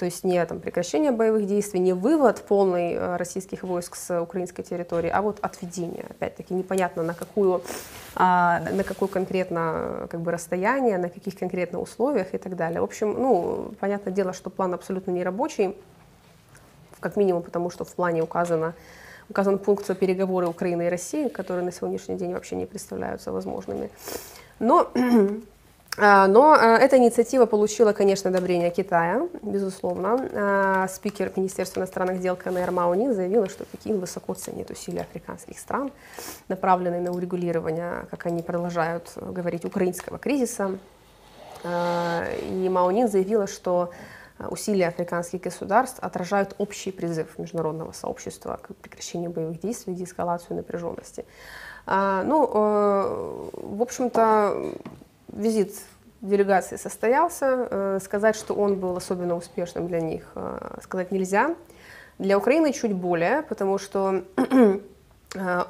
[0.00, 4.62] То есть не там, прекращение боевых действий, не вывод полный э, российских войск с украинской
[4.62, 6.06] территории, а вот отведение.
[6.08, 7.60] Опять-таки непонятно на какую,
[8.14, 12.80] а, на какое конкретно как бы, расстояние, на каких конкретно условиях и так далее.
[12.80, 15.76] В общем, ну, понятное дело, что план абсолютно не рабочий,
[16.98, 18.72] как минимум потому, что в плане указано
[19.28, 23.90] указан пункт переговоры Украины и России, которые на сегодняшний день вообще не представляются возможными.
[24.60, 24.90] Но,
[25.98, 30.28] но а, эта инициатива получила, конечно, одобрение Китая, безусловно.
[30.32, 35.90] А, спикер Министерства иностранных дел КНР Мао заявила, что Пекин высоко ценит усилия африканских стран,
[36.48, 40.78] направленные на урегулирование, как они продолжают говорить, украинского кризиса.
[41.64, 43.90] И Мао заявила, что
[44.48, 51.26] усилия африканских государств отражают общий призыв международного сообщества к прекращению боевых действий и деэскалацию напряженности.
[51.86, 54.72] А, ну, э, в общем-то,
[55.32, 55.72] визит
[56.20, 57.68] делегации состоялся.
[57.70, 61.54] Э, сказать, что он был особенно успешным для них, э, сказать нельзя.
[62.18, 64.24] Для Украины чуть более, потому что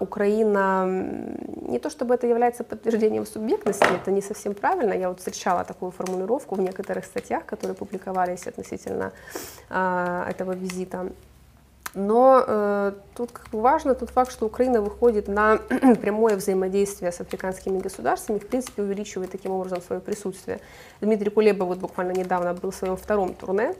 [0.00, 4.94] Украина, не то чтобы это является подтверждением субъектности, это не совсем правильно.
[4.94, 9.12] Я вот встречала такую формулировку в некоторых статьях, которые публиковались относительно
[9.68, 11.12] этого визита.
[11.94, 15.56] Но э, тут как бы важно тот факт, что Украина выходит на
[16.00, 20.60] прямое взаимодействие с африканскими государствами, в принципе, увеличивает таким образом свое присутствие.
[21.00, 23.74] Дмитрий Кулеба вот буквально недавно был в своем втором турне,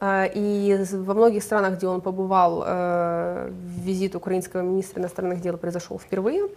[0.00, 5.98] э, и во многих странах, где он побывал, э, визит украинского министра иностранных дел произошел
[5.98, 6.48] впервые.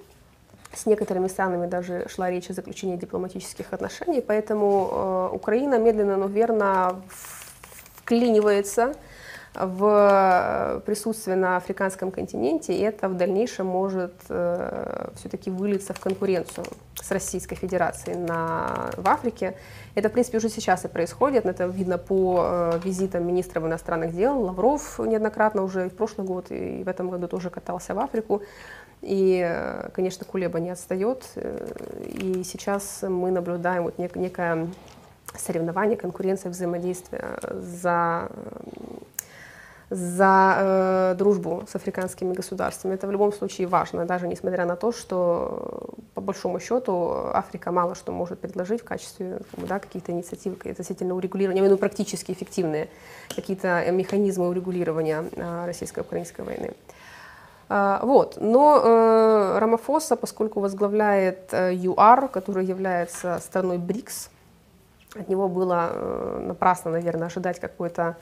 [0.73, 6.27] С некоторыми странами даже шла речь о заключении дипломатических отношений, поэтому э, Украина медленно, но
[6.27, 7.01] верно
[7.95, 8.97] вклинивается в
[10.85, 16.65] присутствии на африканском континенте, и это в дальнейшем может э, все-таки вылиться в конкуренцию
[16.95, 19.55] с Российской Федерацией на, в Африке.
[19.95, 21.45] Это, в принципе, уже сейчас и происходит.
[21.45, 24.39] Это видно по э, визитам министров иностранных дел.
[24.41, 28.41] Лавров неоднократно уже и в прошлый год, и в этом году тоже катался в Африку.
[29.01, 31.25] И, э, конечно, Кулеба не отстает.
[31.35, 34.67] Э, и сейчас мы наблюдаем вот нек- некое
[35.35, 38.29] соревнование, конкуренция, взаимодействие за
[39.89, 42.95] за э, дружбу с африканскими государствами.
[42.95, 47.95] Это в любом случае важно, даже несмотря на то, что по большому счету Африка мало
[47.95, 52.89] что может предложить в качестве да, каких-то инициатив относительно урегулирования, виду практически эффективные
[53.33, 56.73] какие-то механизмы урегулирования э, российско-украинской войны.
[57.69, 58.37] Uh, вот.
[58.39, 64.29] Но э, Рамафоса, поскольку возглавляет э, ЮАР, который является страной БРИКС,
[65.15, 68.15] от него было э, напрасно, наверное, ожидать какой-то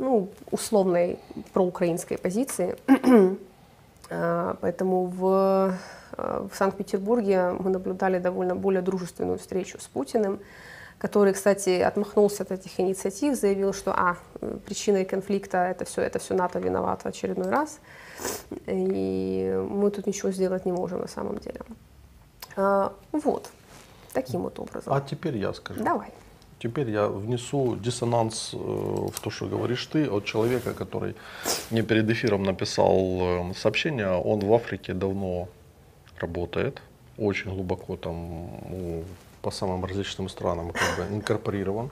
[0.00, 1.18] ну, условной
[1.52, 2.76] проукраинской позиции.
[4.12, 5.72] А, поэтому в,
[6.16, 10.40] э, в Санкт-Петербурге мы наблюдали довольно более дружественную встречу с Путиным,
[10.98, 14.16] который, кстати, отмахнулся от этих инициатив, заявил, что а,
[14.66, 17.78] причиной конфликта это все, это все НАТО виновато в очередной раз,
[18.66, 21.60] и мы тут ничего сделать не можем на самом деле.
[22.56, 23.48] А, вот,
[24.12, 24.92] таким вот образом.
[24.92, 25.84] А теперь я скажу.
[25.84, 26.08] Давай.
[26.62, 31.14] Теперь я внесу диссонанс э, в то, что говоришь ты, от человека, который
[31.70, 34.08] мне перед эфиром написал э, сообщение.
[34.08, 35.48] Он в Африке давно
[36.20, 36.82] работает,
[37.16, 38.50] очень глубоко там
[39.40, 41.88] по самым различным странам как бы инкорпорирован.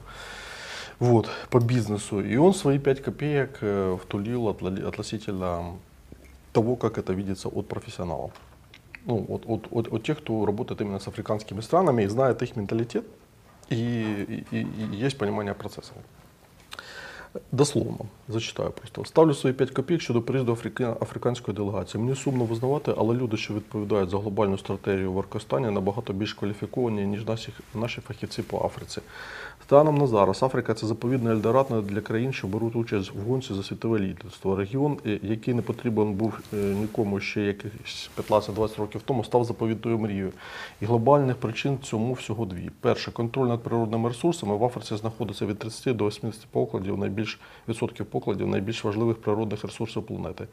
[0.98, 2.20] Вот, по бизнесу.
[2.20, 5.76] И он свои 5 копеек э, втулил относительно
[6.52, 8.32] того, как это видится от профессионалов.
[9.06, 12.56] Ну, от, от, от, от тех, кто работает именно с африканскими странами и знает их
[12.56, 13.06] менталитет,
[13.70, 15.92] и, и, и есть понимание процесса.
[17.52, 19.04] Дословно зачитаю просто.
[19.04, 20.96] Ставлю свої 5 копійок щодо приїзду африка...
[21.00, 22.04] африканської делегації.
[22.04, 27.06] Мені сумно визнавати, але люди, що відповідають за глобальну стратегію в Аркостані, набагато більш кваліфіковані,
[27.06, 29.00] ніж наші, наші фахівці по Африці.
[29.68, 33.62] Станом на зараз Африка це заповідне ельдорадо для країн, що беруть участь в гонці за
[33.62, 34.56] світове лідерство.
[34.56, 39.98] Регіон, е, який не потрібен був е, нікому ще якихось 15-20 років тому, став заповідною
[39.98, 40.32] мрією.
[40.80, 42.70] І глобальних причин цьому всього дві.
[42.80, 48.06] Перше, контроль над природними ресурсами в Африці знаходиться від 30 до 80 покладів, найбільш відсотків
[48.06, 50.46] покладів найбільш важливих природних ресурсів планети.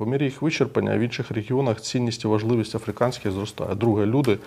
[0.00, 3.74] По мірі їх вичерпання в інших регіонах цінність і важливість африканських зростає.
[3.74, 4.38] Друге, люди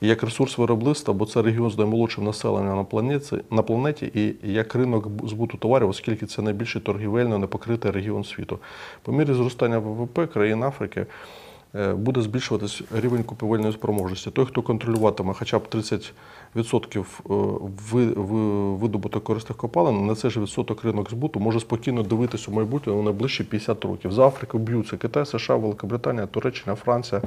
[0.00, 4.74] як ресурс виробництва, бо це регіон з наймолодшим населенням на планеті, на планеті і як
[4.74, 8.58] ринок збуту товарів, оскільки це найбільший торгівельно непокритий регіон світу.
[9.02, 11.06] По мірі зростання ВВП країн Африки.
[11.74, 14.30] Е, буде збільшуватись рівень купівельної спроможності.
[14.30, 16.12] Той, хто контролюватиме хоча б 30
[16.56, 17.34] відсотків е,
[18.80, 23.02] видобуток корисних копалин, на цей же відсоток ринок збуту може спокійно дивитися у майбутнє у
[23.02, 24.12] найближчі 50 років.
[24.12, 27.22] За Африку б'ються Китай, США, Великобританія, Туреччина, Франція,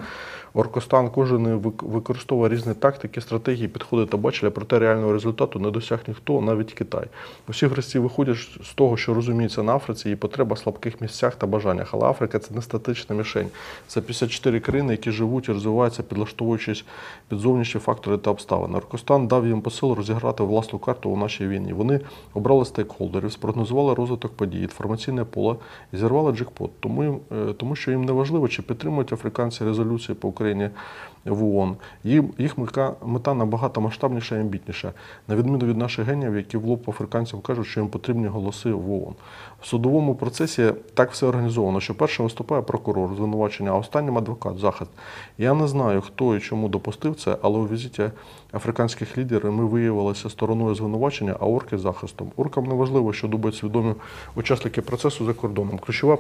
[0.53, 1.09] Оркостан.
[1.09, 6.73] Кожен використовує різні тактики, стратегії, підходи та бачення, проте реального результату не досяг ніхто, навіть
[6.73, 7.05] Китай.
[7.49, 11.47] Усі гравці виходять з того, що розуміється на Африці, і потреба в слабких місцях та
[11.47, 11.89] бажаннях.
[11.93, 13.47] Але Африка це не статична мішень.
[13.87, 16.85] Це 54 країни, які живуть і розвиваються, підлаштовуючись
[17.29, 18.77] під зовнішні фактори та обставини.
[18.77, 21.73] Оркостан Іран дав їм посил розіграти власну карту у нашій війні.
[21.73, 21.99] Вони
[22.33, 25.55] обрали стейкхолдерів, спрогнозували розвиток подій, інформаційне поле
[25.93, 26.71] і зірвали джекпот.
[26.79, 30.69] Тому, е, тому що їм не важливо, чи підтримують африканці резолюції по Україні
[31.25, 31.75] в ООН.
[32.37, 32.57] Їх
[33.05, 34.93] мета набагато масштабніша і амбітніша,
[35.27, 38.91] на відміну від наших генів, які в лоб африканцям кажуть, що їм потрібні голоси в
[38.91, 39.13] ООН.
[39.61, 44.91] В судовому процесі так все організовано, що першим виступає прокурор звинувачення, а останнім адвокат захист.
[45.37, 48.09] Я не знаю, хто і чому допустив це, але у візиті
[48.53, 52.31] африканських лідерів ми виявилися стороною звинувачення, а орки захистом.
[52.35, 53.93] Оркам не важливо, що думають свідомі
[54.35, 55.79] учасники процесу за кордоном.
[55.85, 56.17] Ключова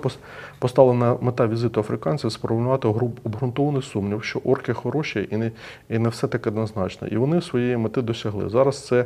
[0.59, 2.87] поставлена мета візиту африканців сформулювати
[3.23, 5.51] обґрунтований сумнів, що орки хороші і не
[5.89, 7.07] і не все таке однозначно.
[7.07, 8.49] І вони своєї мети досягли.
[8.49, 9.05] Зараз це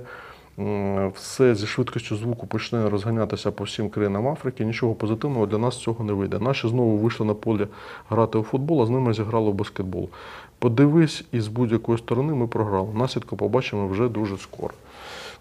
[1.14, 4.66] все зі швидкістю звуку почне розганятися по всім країнам Африки.
[4.66, 6.40] Нічого позитивного для нас цього не вийде.
[6.40, 7.68] Наші знову вийшли на полі
[8.10, 10.10] грати у футбол, а з ними зіграли в баскетбол.
[10.60, 12.90] Подивись, і з будь-якої сторони ми програли.
[12.94, 14.74] Наслідку побачимо вже дуже скоро.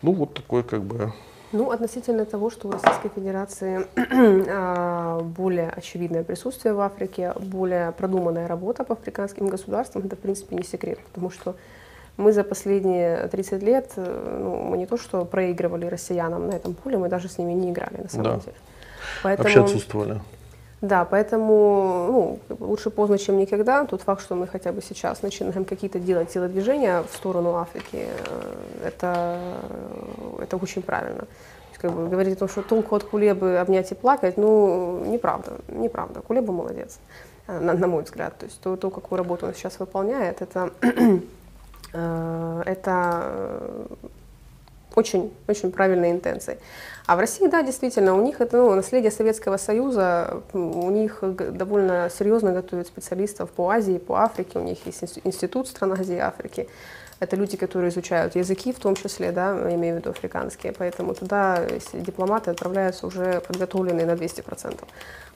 [0.02, 1.12] Ну, от таке, как бы.
[1.52, 3.86] Ну, относительно того, что у Российской Федерации
[5.22, 10.64] более очевидное присутствие в Африке, более продуманная работа по африканским государствам, это, в принципе, не
[10.64, 11.56] секрет, потому что
[12.18, 16.74] мы за последние 30 лет, э, ну, мы не то что проигрывали россиянам на этом
[16.74, 18.40] поле, мы даже с ними не играли, на самом да.
[18.40, 18.56] деле.
[19.22, 20.20] Поэтому, Вообще отсутствовали.
[20.80, 23.84] Да, поэтому ну, лучше поздно, чем никогда.
[23.84, 28.86] Тот факт, что мы хотя бы сейчас начинаем какие-то делать телодвижения в сторону Африки, э,
[28.86, 29.38] это,
[30.40, 31.24] это очень правильно.
[31.78, 36.20] как бы говорить о том, что толку от Кулебы обнять и плакать, ну, неправда, неправда.
[36.20, 36.98] Кулеба молодец,
[37.48, 38.38] э, на, на мой взгляд.
[38.38, 40.70] То есть то, то, какую работу он сейчас выполняет, это
[41.92, 43.58] Э, это
[44.94, 46.58] очень, очень правильные интенции.
[47.08, 52.10] А в России, да, действительно, у них это ну, наследие Советского Союза, у них довольно
[52.10, 56.68] серьезно готовят специалистов по Азии, по Африке, у них есть институт стран Азии и Африки.
[57.18, 61.64] Это люди, которые изучают языки в том числе, да, имею в виду африканские, поэтому туда
[61.94, 64.78] дипломаты отправляются уже подготовленные на 200%.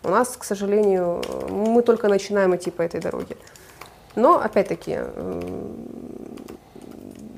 [0.02, 3.38] У нас, к сожалению, мы только начинаем идти по этой дороге.
[4.14, 4.98] Но, опять-таки,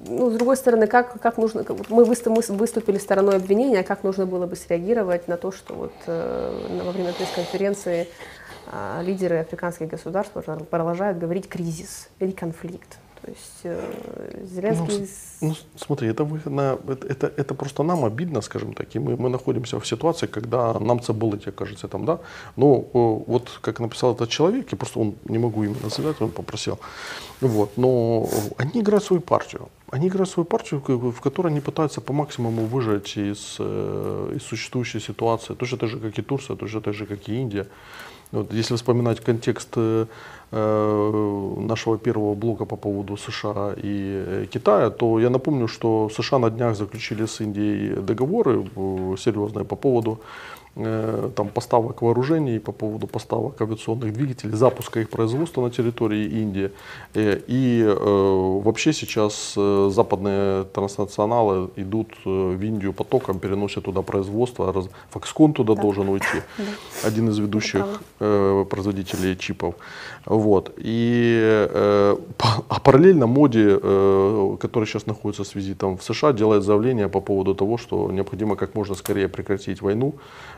[0.07, 4.57] ну, с другой стороны, как, как нужно, мы выступили стороной обвинения, как нужно было бы
[4.57, 8.09] среагировать на то, что вот э, во время пресс-конференции
[8.73, 10.35] э, лидеры африканских государств
[10.71, 12.99] продолжают говорить кризис или конфликт.
[13.25, 15.09] То есть э, Зеленский...
[15.41, 19.17] Ну, ну, смотри, это, выгодно, это, это, это просто нам обидно, скажем так, и мы,
[19.17, 22.19] мы находимся в ситуации, когда нам це болить, кажется, там, да.
[22.57, 22.85] Но
[23.27, 26.79] вот как написал этот человек, я просто он, не могу именно называть, он попросил,
[27.41, 28.29] вот, но
[28.59, 29.69] они играют свою партию.
[29.95, 34.99] Они играют свою партию, в которой они пытаются по максимуму выжать из, э, из существующей
[34.99, 35.55] ситуации.
[35.55, 37.69] Точно так же, как и Турция, точно так же, как и Индия.
[38.33, 40.07] Вот, если вспоминать контекст э,
[40.57, 46.39] Э, нашего первого блока по поводу США и э, Китая, то я напомню, что США
[46.39, 48.65] на днях заключили с Индией договоры
[49.19, 50.21] серьезные по поводу
[50.75, 56.71] там, поставок вооружений, по поводу поставок авиационных двигателей, запуска их производства на территории Индии.
[57.15, 64.89] Э, и э, вообще сейчас западные транснационалы идут в Индию потоком, переносят туда производство.
[65.13, 65.83] Foxconn туда да.
[65.83, 66.43] должен уйти,
[67.05, 69.75] один из ведущих производителей чипов.
[70.27, 70.73] Вот.
[70.77, 71.69] И,
[72.69, 73.77] а параллельно Моди,
[74.59, 78.75] который сейчас находится с визитом в США, делает заявление по поводу того, что необходимо как
[78.75, 80.15] можно скорее прекратить войну,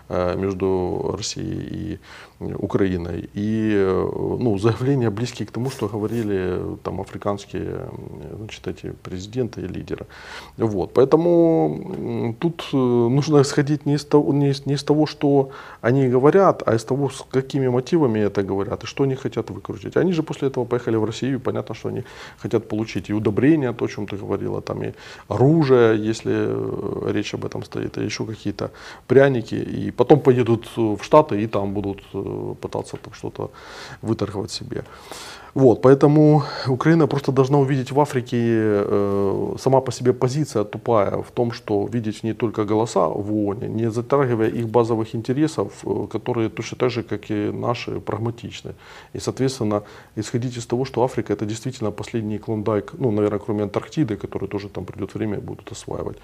[0.08, 1.98] Э, между Россией
[2.40, 3.28] и Украиной.
[3.34, 7.88] И э, ну, заявления близкие к тому, что говорили там, африканские
[8.36, 10.06] значит, эти президенты и лидеры.
[10.58, 10.92] Вот.
[10.94, 15.50] Поэтому тут э, нужно исходить не из, того, не, из, не из того, что
[15.80, 19.96] они говорят, а из того, с какими мотивами это говорят и что они хотят выкрутить.
[19.96, 22.04] Они же после этого поехали в Россию, понятно, что они
[22.38, 24.92] хотят получить и удобрения, то, о чем ты говорила, там и
[25.28, 28.70] оружие, если речь об этом стоит, и еще какие-то
[29.06, 32.02] пряники и потом поедут в Штаты и там будут
[32.60, 33.50] пытаться там что-то
[34.02, 34.84] выторговать себе.
[35.56, 41.30] Вот, поэтому Украина просто должна увидеть в Африке э, сама по себе позиция тупая в
[41.30, 46.06] том, что видеть в ней только голоса в ООН, не затрагивая их базовых интересов, э,
[46.12, 48.74] которые точно так же, как и наши, прагматичны.
[49.14, 49.82] И, соответственно,
[50.18, 54.68] исходить из того, что Африка это действительно последний клондайк, ну, наверное, кроме Антарктиды, который тоже
[54.68, 56.18] там придет время будут осваивать,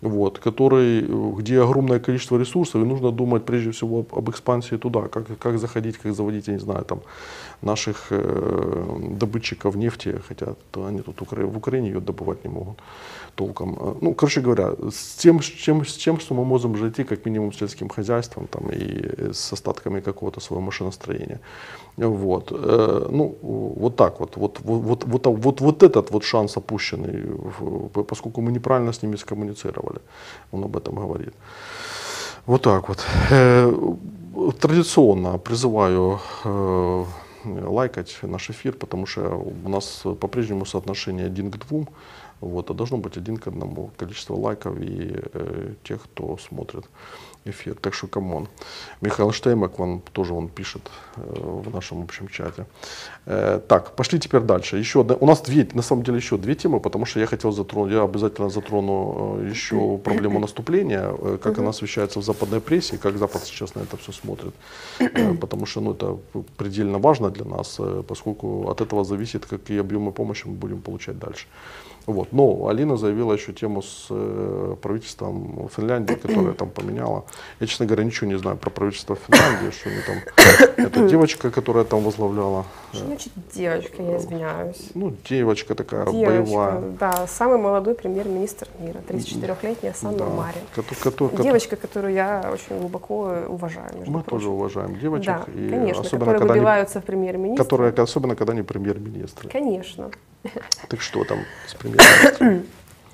[0.00, 1.00] вот, который,
[1.38, 5.58] где огромное количество ресурсов, и нужно думать прежде всего об, об экспансии туда, как, как
[5.58, 7.00] заходить, как заводить, я не знаю, там,
[7.62, 8.75] наших э,
[9.18, 12.78] добытчиков нефти, хотя они тут в Украине ее добывать не могут
[13.36, 13.76] толком.
[13.80, 17.26] Э, ну, короче говоря, с тем, с чем, с тем что мы можем жить как
[17.26, 21.40] минимум с сельским хозяйством там, и с остатками какого-то своего машиностроения.
[21.96, 22.52] Вот.
[22.52, 23.36] Э, ну,
[23.76, 24.36] вот так вот.
[24.36, 27.22] Вот, вот, вот, вот, вот этот вот шанс опущенный,
[28.08, 30.00] поскольку мы неправильно с ними скоммуницировали.
[30.52, 31.34] Он об этом говорит.
[32.46, 33.06] Вот так вот.
[34.60, 36.18] Традиционно призываю
[37.46, 41.88] лайкать наш эфир, потому что у нас по-прежнему соотношение один к двум,
[42.40, 46.84] вот, а должно быть один к одному количество лайков и э, тех, кто смотрит
[47.50, 47.74] эфир.
[47.74, 48.48] Так что, come on.
[49.00, 51.20] Михаил Штеймак, он тоже он пишет э,
[51.64, 52.66] в нашем общем чате.
[53.26, 54.78] Э, так, пошли теперь дальше.
[54.78, 57.52] Еще одна, у нас две, на самом деле еще две темы, потому что я хотел
[57.52, 62.98] затронуть, я обязательно затрону э, еще проблему наступления, э, как она освещается в западной прессе,
[62.98, 64.54] как Запад сейчас на это все смотрит.
[64.98, 66.18] Э, потому что ну, это
[66.56, 71.18] предельно важно для нас, э, поскольку от этого зависит, какие объемы помощи мы будем получать
[71.18, 71.46] дальше.
[72.06, 72.32] Вот.
[72.32, 77.24] Но Алина заявила еще тему с э, правительством Финляндии, которое там поменяло.
[77.60, 80.76] Я, честно говоря, ничего не знаю про правительство Финляндии, что они там.
[80.86, 82.64] Это девочка, которкоторая там возглавляла.
[82.92, 84.90] Что значит девочка, я извиняюсь?
[84.94, 86.80] Ну, девочка такая девочка, боевая.
[86.98, 90.26] Да, самый молодой премьер-министр мира, 34-летняя Санна да.
[90.26, 90.62] Марин.
[91.02, 93.90] Который, девочка, которую я очень глубоко уважаю.
[94.06, 94.30] Мы прочим.
[94.30, 95.26] тоже уважаем девочек.
[95.26, 97.64] Да, и конечно, особенно, которые выбиваются не, в премьер-министры.
[97.64, 99.48] Которые, особенно, когда не премьер-министры.
[99.50, 100.10] Конечно.
[100.88, 102.64] Так что там с премьером?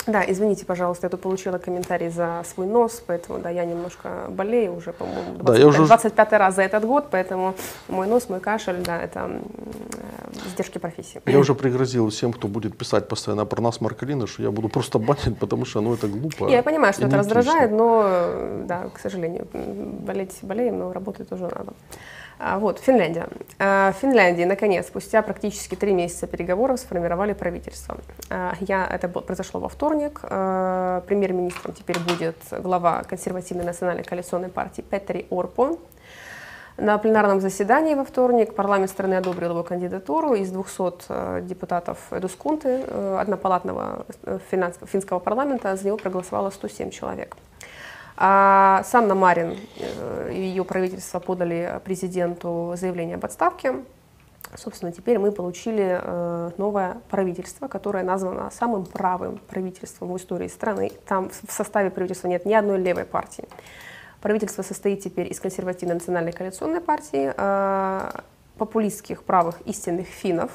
[0.07, 4.75] Да, извините, пожалуйста, я тут получила комментарий за свой нос, поэтому, да, я немножко болею
[4.75, 5.87] уже, по-моему, 25, да, я уже...
[5.87, 7.55] 25 раз за этот год, поэтому
[7.89, 11.21] мой нос, мой кашель, да, это э, издержки профессии.
[11.27, 14.99] Я уже пригрозил всем, кто будет писать постоянно про нас, Маркалина, что я буду просто
[14.99, 16.49] банить, потому что, ну, это глупо.
[16.49, 21.75] Я понимаю, что это раздражает, но, да, к сожалению, болеть болеем, но работать тоже надо.
[22.45, 23.29] А, вот, Финляндия.
[23.61, 27.99] А, в Финляндии, наконец, спустя практически три месяца переговоров сформировали правительство.
[28.31, 30.21] А, я, это произошло во вторник.
[31.07, 35.79] Премьер-министром теперь будет глава консервативной национальной коалиционной партии Петри Орпо.
[36.79, 40.35] На пленарном заседании во вторник парламент страны одобрил его кандидатуру.
[40.35, 42.83] Из 200 депутатов Эдускунты,
[43.21, 47.37] однопалатного э, финского парламента, за него проголосовало 107 человек.
[48.17, 53.77] А Санна Марин э, и ее правительство подали президенту заявление об отставке.
[54.55, 60.93] Собственно, теперь мы получили э, новое правительство, которое названо самым правым правительством в истории страны.
[61.07, 63.49] Там в составе правительства нет ни одной левой партии.
[64.21, 68.11] Правительство состоит теперь из консервативной национальной коалиционной партии, э,
[68.59, 70.51] популистских правых истинных финнов,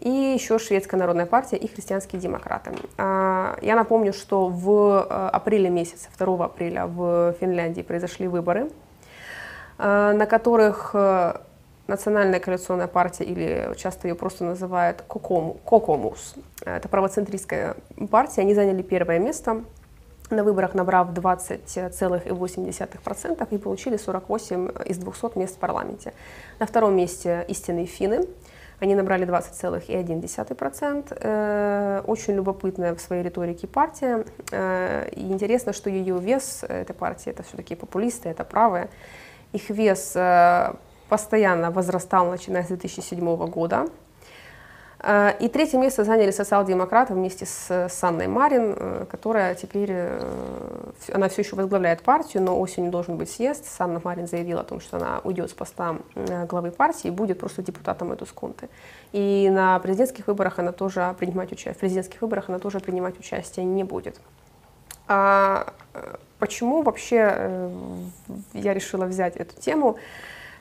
[0.00, 2.72] и еще Шведская народная партия и христианские демократы.
[2.96, 8.70] А, я напомню, что в э, апреле месяце, 2 апреля в Финляндии произошли выборы,
[9.78, 11.34] э, на которых э,
[11.86, 16.34] Национальная коалиционная партия, или часто ее просто называют Кокому, Кокомус,
[16.64, 17.74] это правоцентристская
[18.10, 19.64] партия, они заняли первое место
[20.30, 26.12] на выборах, набрав 20,8% и получили 48 из 200 мест в парламенте.
[26.60, 28.28] На втором месте истинные финны,
[28.80, 31.18] они набрали 20,1%.
[31.20, 34.24] Э, очень любопытная в своей риторике партия.
[34.50, 38.88] Э, и интересно, что ее вес этой партии, это все-таки популисты, это правые.
[39.52, 40.72] Их вес э,
[41.08, 43.86] постоянно возрастал, начиная с 2007 года.
[45.02, 51.28] Э, и третье место заняли социал-демократы вместе с Санной Марин, э, которая теперь, э, она
[51.28, 53.64] все еще возглавляет партию, но осенью должен быть съезд.
[53.64, 55.96] Санна Марин заявила о том, что она уйдет с поста
[56.48, 58.68] главы партии и будет просто депутатом эту скунты.
[59.12, 63.64] И на президентских выборах она тоже принимать участие, в президентских выборах она тоже принимать участие
[63.64, 64.20] не будет.
[65.08, 65.72] А
[66.38, 67.70] почему вообще
[68.52, 69.96] я решила взять эту тему?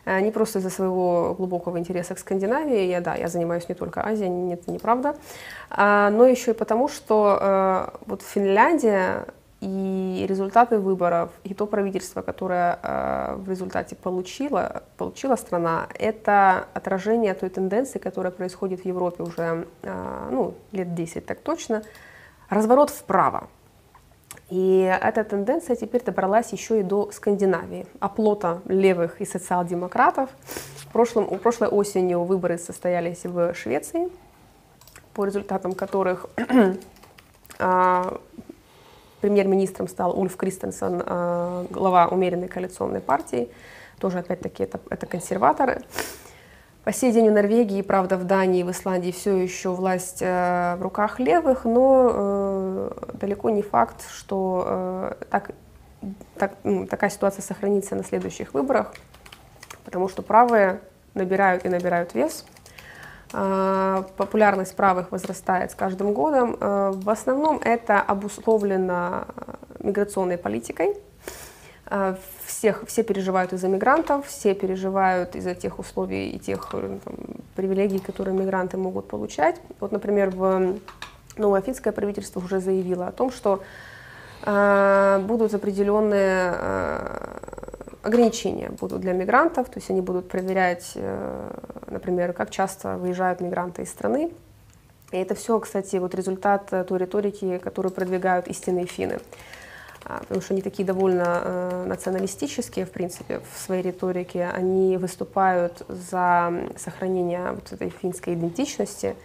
[0.10, 4.03] Э, не просто из-за своего глубокого интереса к Скандинавии, я, да, я занимаюсь не только
[4.03, 5.16] Азией, нет, не правда,
[5.70, 9.26] а, но еще и потому, что э, вот Финляндия
[9.62, 17.36] и результаты выборов, и то правительство, которое э, в результате получила, получила страна, это отражение
[17.36, 19.68] той тенденции, которая происходит в Европе уже
[20.32, 21.84] ну, лет 10 так точно,
[22.49, 23.47] разворот вправо.
[24.50, 30.30] И эта тенденция теперь добралась еще и до Скандинавии, оплота левых и социал-демократов.
[30.78, 34.10] В прошлом, у прошлой осенью выборы состоялись в Швеции,
[35.14, 36.26] по результатам которых
[37.60, 38.20] а,
[39.22, 43.50] премьер-министром стал Ульф Кристенсен, а, глава умеренной коалиционной партии.
[44.00, 45.84] Тоже, опять-таки, это, это консерваторы.
[46.84, 50.82] По сей день в Норвегии, правда, в Дании, в Исландии все еще власть э, в
[50.82, 55.51] руках левых, но э, далеко не факт, что э, так,
[56.38, 58.93] так, ну, такая ситуация сохранится на следующих выборах,
[59.84, 60.80] потому что правые
[61.13, 62.45] набирают и набирают вес.
[63.32, 66.57] Популярность правых возрастает с каждым годом.
[66.59, 69.27] В основном это обусловлено
[69.80, 70.95] миграционной политикой.
[71.92, 72.16] Э,
[72.46, 77.16] всех, все переживают из-за мигрантов, все переживают из-за тех условий и тех э, там,
[77.56, 79.56] привилегий, которые мигранты могут получать.
[79.80, 80.78] Вот, например, в
[81.38, 83.64] новое финское правительство уже заявило о том, что
[84.44, 87.38] э, будут определенные э,
[88.04, 91.52] ограничения будут для мигрантов, то есть они будут проверять, э,
[91.88, 94.32] например, как часто выезжают мигранты из страны.
[95.12, 99.20] И это все, кстати, вот результат той риторики, которую продвигают истинные финны.
[100.20, 104.49] Потому что они такие довольно э, националистические, в принципе, в своей риторике.
[104.53, 109.16] Они выступают за сохранение вот этой финской идентичности.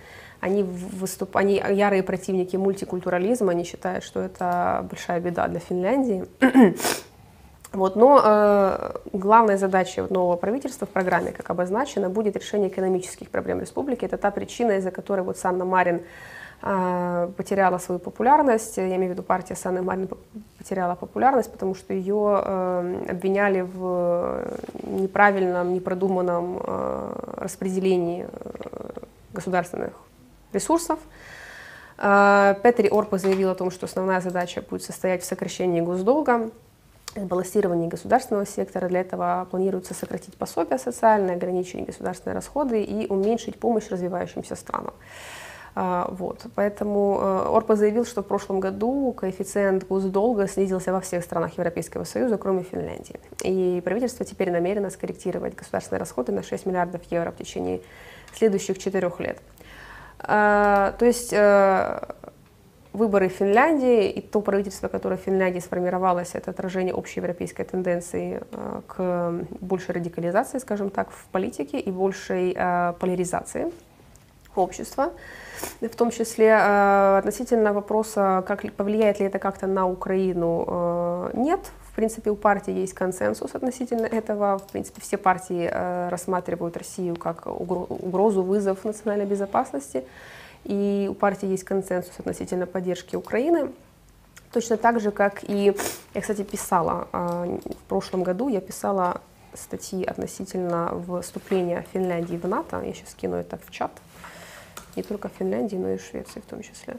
[0.41, 1.37] Они, выступ...
[1.39, 6.26] они ярые противники мультикультурализма, они считают, что это большая беда для Финляндии.
[7.74, 13.61] Вот, но э, главная задача нового правительства в программе, как обозначено, будет решение экономических проблем
[13.61, 14.05] республики.
[14.05, 16.03] Это та причина, из-за которой вот Санна Марин
[17.37, 18.79] потеряла свою популярность.
[18.79, 20.09] Я имею в виду партия Санны Марин
[20.57, 24.49] потеряла популярность, потому что ее э, обвиняли в
[24.83, 29.03] неправильном, непродуманном э, распределении э,
[29.35, 29.93] государственных
[30.53, 30.99] ресурсов.
[31.97, 36.51] Петри Орпа заявил о том, что основная задача будет состоять в сокращении госдолга,
[37.15, 38.89] балансировании государственного сектора.
[38.89, 44.95] Для этого планируется сократить пособия социальные, ограничить государственные расходы и уменьшить помощь развивающимся странам.
[45.77, 46.47] А, вот.
[46.55, 52.05] Поэтому э, Орпа заявил, что в прошлом году коэффициент госдолга снизился во всех странах Европейского
[52.05, 53.18] Союза, кроме Финляндии.
[53.43, 57.81] И правительство теперь намерено скорректировать государственные расходы на 6 миллиардов евро в течение
[58.33, 59.39] следующих четырех лет.
[60.20, 62.01] А, то есть э,
[62.93, 68.41] выборы в Финляндии и то правительство, которое в Финляндии сформировалось, это отражение общей европейской тенденции
[68.53, 73.72] э, к большей радикализации, скажем так, в политике и большей поляризации
[74.59, 75.12] общества
[75.80, 81.61] в том числе э, относительно вопроса, как повлияет ли это как-то на Украину, э, нет.
[81.90, 84.59] В принципе, у партии есть консенсус относительно этого.
[84.59, 90.05] В принципе, все партии э, рассматривают Россию как угрозу, вызов национальной безопасности.
[90.64, 93.70] И у партии есть консенсус относительно поддержки Украины.
[94.50, 95.74] Точно так же, как и,
[96.14, 99.20] я, кстати, писала в прошлом году, я писала
[99.52, 100.92] статьи относительно
[101.22, 102.80] вступления Финляндии в НАТО.
[102.84, 103.90] Я сейчас скину это в чат
[104.97, 106.97] не только в Финляндии, но и в Швеции в том числе.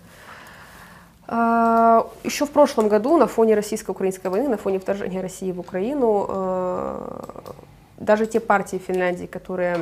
[1.27, 6.25] А, Еще в прошлом году на фоне российско-украинской войны, на фоне вторжения России в Украину,
[6.29, 7.55] а,
[7.97, 9.77] даже те партии Финляндии, которые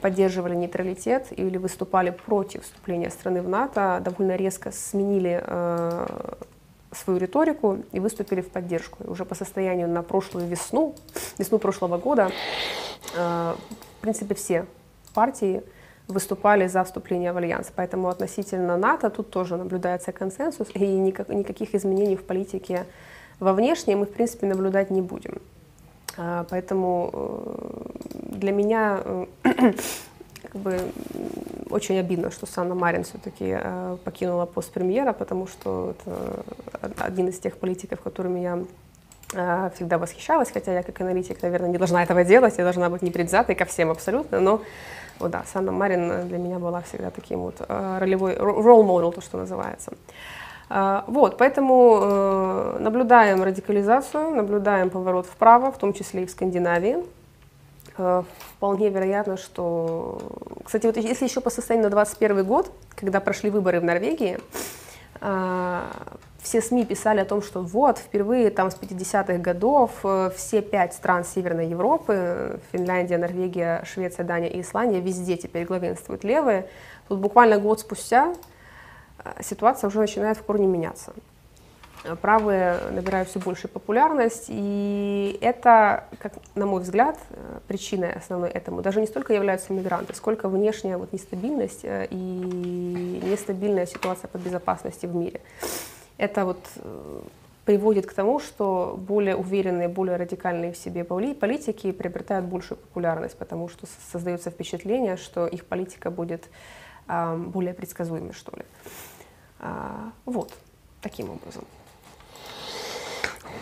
[0.00, 6.36] поддерживали нейтралитет или выступали против вступления страны в НАТО, довольно резко сменили а,
[6.92, 9.02] свою риторику и выступили в поддержку.
[9.02, 10.94] И уже по состоянию на прошлую весну,
[11.38, 12.30] весну прошлого года,
[13.12, 13.56] в
[14.00, 14.66] принципе, все
[15.12, 15.62] партии
[16.08, 17.72] выступали за вступление в альянс.
[17.74, 22.84] Поэтому относительно НАТО тут тоже наблюдается консенсус, и никак, никаких изменений в политике
[23.40, 25.40] во внешней мы, в принципе, наблюдать не будем.
[26.16, 29.26] А, поэтому э, для меня э,
[30.42, 30.78] как бы
[31.70, 37.38] очень обидно, что Санна Марин все-таки э, покинула пост премьера, потому что это один из
[37.38, 38.64] тех политиков, которыми я
[39.74, 43.54] всегда восхищалась, хотя я как аналитик, наверное, не должна этого делать, я должна быть непредвзятой
[43.54, 44.60] ко всем абсолютно, но
[45.18, 49.20] вот да, Санна Марин для меня была всегда таким вот э, ролевой, role model, то,
[49.20, 49.92] что называется.
[50.70, 56.98] Э, вот, поэтому э, наблюдаем радикализацию, наблюдаем поворот вправо, в том числе и в Скандинавии.
[58.56, 60.18] Вполне вероятно, что...
[60.64, 64.40] Кстати, вот если еще по состоянию на 2021 год, когда прошли выборы в Норвегии,
[66.44, 70.92] все СМИ писали о том, что вот, впервые там с 50-х годов э, все пять
[70.92, 76.68] стран Северной Европы, Финляндия, Норвегия, Швеция, Дания и Исландия, везде теперь главенствуют левые.
[77.08, 78.34] Тут буквально год спустя
[79.24, 81.14] э, ситуация уже начинает в корне меняться.
[82.20, 88.82] Правые набирают все большую популярность, и это, как, на мой взгляд, э, причиной основной этому
[88.82, 95.14] даже не столько являются мигранты, сколько внешняя вот нестабильность и нестабильная ситуация по безопасности в
[95.14, 95.40] мире.
[96.16, 97.20] Это вот э,
[97.64, 103.68] приводит к тому, что более уверенные, более радикальные в себе политики приобретают большую популярность, потому
[103.68, 106.48] что создается впечатление, что их политика будет
[107.06, 108.64] более предсказуемой, что ли.
[109.60, 110.52] А, вот,
[111.02, 111.64] таким образом.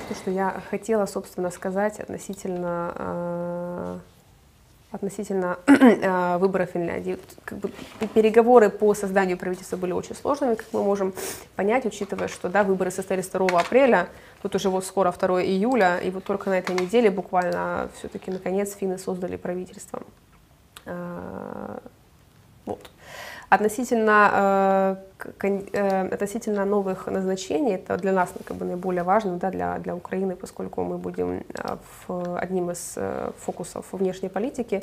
[0.09, 3.99] То, что я хотела, собственно, сказать относительно э,
[4.93, 7.19] относительно э, выбора Финляндии.
[7.45, 7.73] Как бы,
[8.15, 11.15] переговоры по созданию правительства были очень сложными, как мы можем
[11.57, 14.09] понять, учитывая, что да, выборы состоялись 2 апреля,
[14.43, 18.77] тут уже вот скоро 2 июля, и вот только на этой неделе буквально все-таки наконец
[18.77, 20.03] финны создали правительство.
[20.85, 21.79] Э,
[22.67, 22.91] вот.
[23.53, 24.97] Относительно,
[25.43, 29.95] э, э, относительно новых назначений, это для нас как бы, наиболее важно, да, для, для
[29.95, 31.77] Украины, поскольку мы будем э,
[32.09, 32.99] в, одним из
[33.39, 34.83] фокусов внешней политики.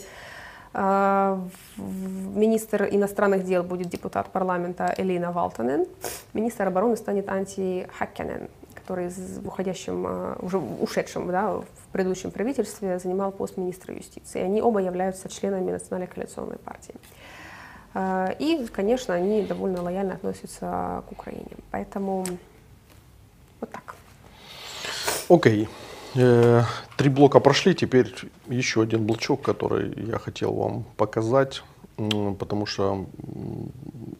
[2.35, 5.87] Министр иностранных дел будет депутат парламента Элина Валтанен.
[6.33, 10.05] Министр обороны станет Анти Хаккенен, который в уходящем,
[10.43, 14.43] уже ушедшем да, в предыдущем правительстве занимал пост министра юстиции.
[14.43, 16.93] Они оба являются членами Национальной коалиционной партии.
[17.93, 21.51] Э, и, конечно, они довольно лояльно относятся к Украине.
[21.71, 22.25] Поэтому
[23.61, 23.95] вот так.
[25.29, 25.63] Окей.
[25.63, 25.69] Okay.
[26.15, 26.63] Э,
[26.97, 28.13] три блока прошли, теперь
[28.47, 31.63] еще один блочок, который я хотел вам показать,
[31.97, 33.05] потому что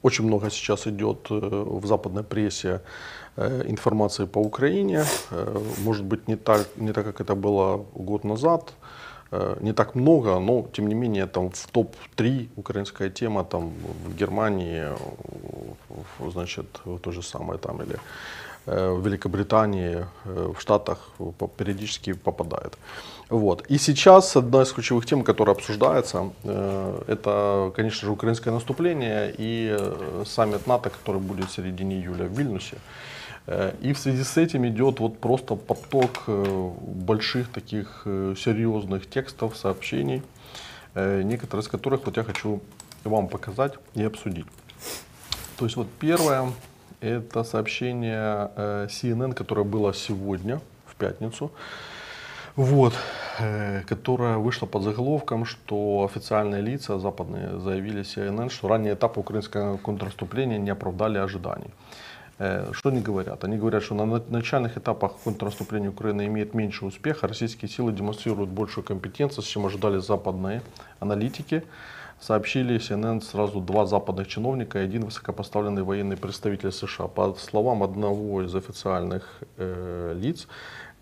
[0.04, 2.82] очень много сейчас идет э, в западной прессе
[3.38, 5.06] информации по Украине.
[5.78, 8.74] Может быть, не так, не так, как это было год назад,
[9.60, 13.74] не так много, но тем не менее там в топ-3 украинская тема там
[14.06, 14.88] в Германии,
[16.32, 16.66] значит,
[17.02, 17.96] то же самое там или
[18.66, 21.10] э, в Великобритании, э, в Штатах
[21.58, 22.78] периодически попадает.
[23.30, 23.66] Вот.
[23.70, 26.32] И сейчас одна из ключевых тем, которая обсуждается,
[27.08, 29.78] это, конечно же, украинское наступление и
[30.26, 32.78] саммит НАТО, который будет в середине июля в Вильнюсе.
[33.50, 39.10] Э, и в связи с этим идет вот просто поток э, больших таких э, серьезных
[39.10, 40.22] текстов, сообщений,
[40.95, 42.62] некоторые из которых вот я хочу
[43.04, 44.45] вам показать и обсудить.
[45.58, 46.52] То есть вот первое,
[47.00, 48.52] это сообщение
[48.88, 51.52] CNN, которое было сегодня, в пятницу,
[52.56, 52.93] вот,
[53.88, 60.58] которое вышло под заголовком, что официальные лица западные заявили CNN, что ранние этапы украинского контрнаступления
[60.58, 61.70] не оправдали ожиданий.
[62.40, 63.44] Э, что они говорят?
[63.44, 68.86] Они говорят, что на начальных этапах контрнаступления Украины имеет меньше успеха, российские силы демонстрируют большую
[68.86, 70.62] компетентность, чем ожидали западные
[71.00, 71.64] аналитики.
[72.22, 77.08] Сообщили CNN сразу два западных чиновника и один высокопоставленный военный представитель США.
[77.08, 79.24] По словам одного из официальных
[79.56, 80.48] э, лиц,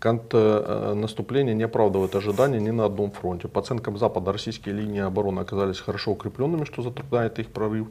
[0.00, 3.48] Контрнаступление не оправдывает ожиданий ни на одном фронте.
[3.48, 7.88] По оценкам Запада, российские линии обороны оказались хорошо укрепленными, что затрудняет их прорыв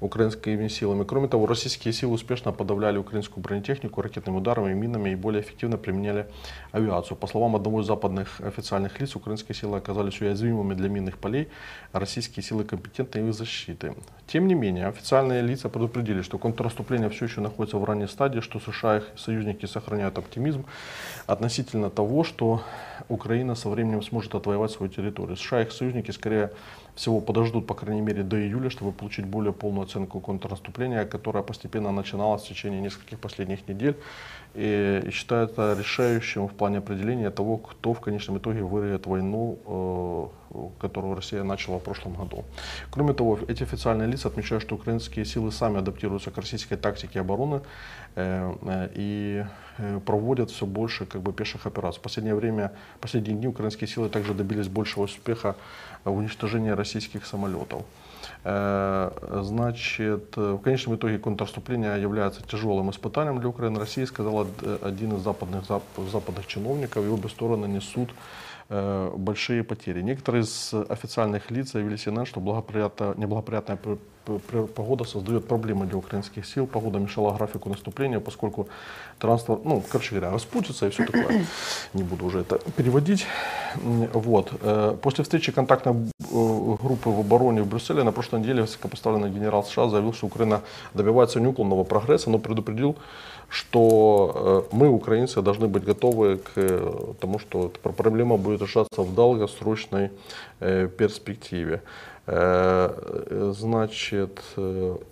[0.00, 1.04] украинскими силами.
[1.04, 6.26] Кроме того, российские силы успешно подавляли украинскую бронетехнику ракетными ударами, минами и более эффективно применяли
[6.72, 7.16] авиацию.
[7.16, 11.48] По словам одного из западных официальных лиц, украинские силы оказались уязвимыми для минных полей,
[11.92, 13.94] а российские силы компетентны их защиты.
[14.26, 18.60] Тем не менее, официальные лица предупредили, что контрнаступление все еще находится в ранней стадии, что
[18.60, 20.66] США и их союзники сохраняют оптимизм
[21.26, 21.45] относительно
[21.90, 22.62] того, что
[23.08, 25.36] Украина со временем сможет отвоевать свою территорию.
[25.36, 26.50] США и их союзники, скорее
[26.94, 31.92] всего, подождут, по крайней мере, до июля, чтобы получить более полную оценку контрнаступления, которое постепенно
[31.92, 33.96] начиналось в течение нескольких последних недель
[34.54, 40.68] и считают это решающим в плане определения того, кто в конечном итоге выиграет войну, э,
[40.80, 42.44] которую Россия начала в прошлом году.
[42.90, 47.60] Кроме того, эти официальные лица отмечают, что украинские силы сами адаптируются к российской тактике обороны
[48.16, 49.44] и
[50.06, 52.00] проводят все больше как бы, пеших операций.
[52.00, 55.54] В последнее время, в последние дни украинские силы также добились большего успеха
[56.04, 57.82] в уничтожении российских самолетов.
[58.44, 59.10] Э,
[59.42, 63.78] значит, в конечном итоге контрнаступление является тяжелым испытанием для Украины.
[63.78, 64.46] Россия сказал
[64.82, 68.14] один из западных, западных чиновников, и обе стороны несут э,
[68.68, 70.02] большие потери.
[70.02, 73.78] Некоторые из официальных лиц заявили CNN, что благоприятная, неблагоприятная
[74.74, 76.66] погода создает проблемы для украинских сил.
[76.66, 78.68] Погода мешала графику наступления, поскольку
[79.18, 81.46] транспорт, ну, короче говоря, распутится и все такое.
[81.94, 83.26] Не буду уже это переводить.
[83.76, 84.52] Вот.
[84.62, 89.64] Э, после встречи контактной э, группы в обороне в Брюсселе на прошлой неделе высокопоставленный генерал
[89.64, 90.62] США заявил, что Украина
[90.94, 92.96] добивается неуклонного прогресса, но предупредил,
[93.48, 99.14] что э, мы, украинцы, должны быть готовы к тому, что эта проблема будет решаться в
[99.14, 100.10] долгосрочной
[100.58, 101.82] перспективе.
[102.26, 104.42] Значит,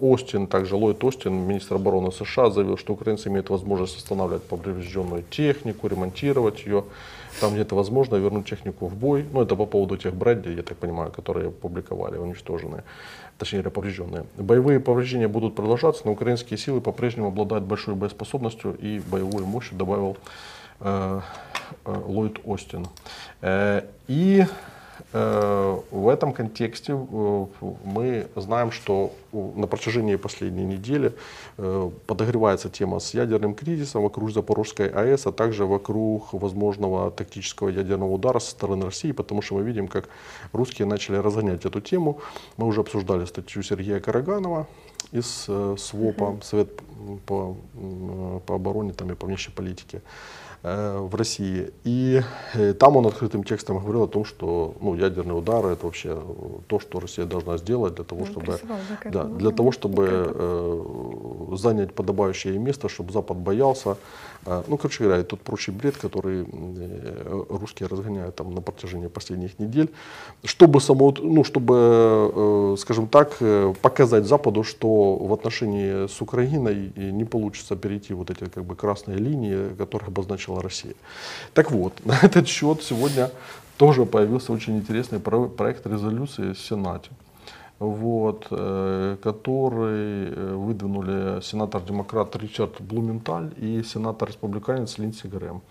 [0.01, 5.87] Остин, также Ллойд Остин, министр обороны США, заявил, что украинцы имеют возможность останавливать поврежденную технику,
[5.87, 6.83] ремонтировать ее
[7.41, 9.27] там где это возможно, вернуть технику в бой.
[9.33, 12.85] Ну, это по поводу тех Брэдди, я так понимаю, которые публиковали, уничтоженные,
[13.39, 14.25] точнее поврежденные.
[14.37, 20.17] Боевые повреждения будут продолжаться, но украинские силы по-прежнему обладают большой боеспособностью и боевой мощью, добавил
[20.81, 21.21] э,
[21.85, 22.87] э, Ллойд Остин.
[23.41, 24.74] Э, и Э,
[25.15, 27.47] в этом контексте э,
[27.85, 31.12] мы знаем, что на протяжении последней недели
[31.57, 38.11] э, подогревается тема с ядерным кризисом вокруг Запорожской АЭС, а также вокруг возможного тактического ядерного
[38.11, 40.09] удара со стороны России, потому что мы видим, как
[40.53, 42.19] русские начали разгонять эту тему.
[42.57, 44.67] Мы уже обсуждали статью Сергея Караганова
[45.12, 46.71] из СВОПа, Совет
[47.27, 47.57] по,
[48.47, 50.03] по обороне там, и по внешней политике.
[50.67, 51.73] Э, в России.
[51.85, 52.23] И
[52.55, 56.19] э, там он открытым текстом говорил о том, что ну, ядерный удар это вообще
[56.69, 58.59] то, что Россия должна сделать для того, ну, чтобы,
[59.05, 63.99] да, для того, чтобы э, занять подобающее место, чтобы Запад боялся.
[64.47, 69.59] Э, ну, короче говоря, тот прочий бред, который э, русские разгоняют там на протяжении последних
[69.59, 69.88] недель,
[70.45, 73.38] чтобы само, ну, чтобы, э, скажем так,
[73.82, 79.18] показать Западу, что в отношении с Украиной не получится перейти вот эти как бы красные
[79.18, 80.97] линии, которые обозначила России.
[81.55, 83.30] Так вот, на этот счет сегодня
[83.76, 87.11] тоже появился очень интересный проект резолюции в Сенате,
[87.84, 95.62] вот, э, который э, выдвинули сенатор-демократ Ричард Блументаль и сенатор-республиканец Линдси Грэм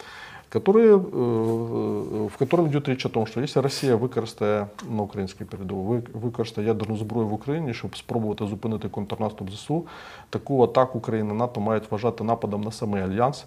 [0.51, 6.03] которые, э, в котором идет речь о том, що якщо Росія використає на українській передовій,
[6.13, 9.87] використає ядерну зброю в Україні, щоб спробувати зупинити контрнаступ ЗСУ,
[10.31, 13.47] таку атаку країни НАТО мають вважати нападом на самий альянс.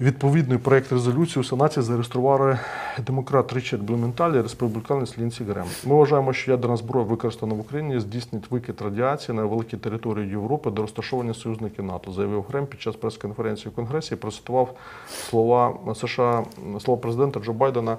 [0.00, 2.58] Відповідний проект резолюції у Сенаті зареєстрували
[3.06, 5.64] демократ Річард Блюменталь і республіканець Лінсі Грем.
[5.84, 10.70] Ми вважаємо, що ядерна зброя, використана в Україні, здійснить викид радіації на великій території Європи
[10.70, 14.14] до розташування союзників НАТО, заявив Грем під час прес-конференції в Конгресі.
[14.14, 14.74] і Процитував
[15.08, 16.44] слова США,
[16.80, 17.96] слова президента Джо Байдена.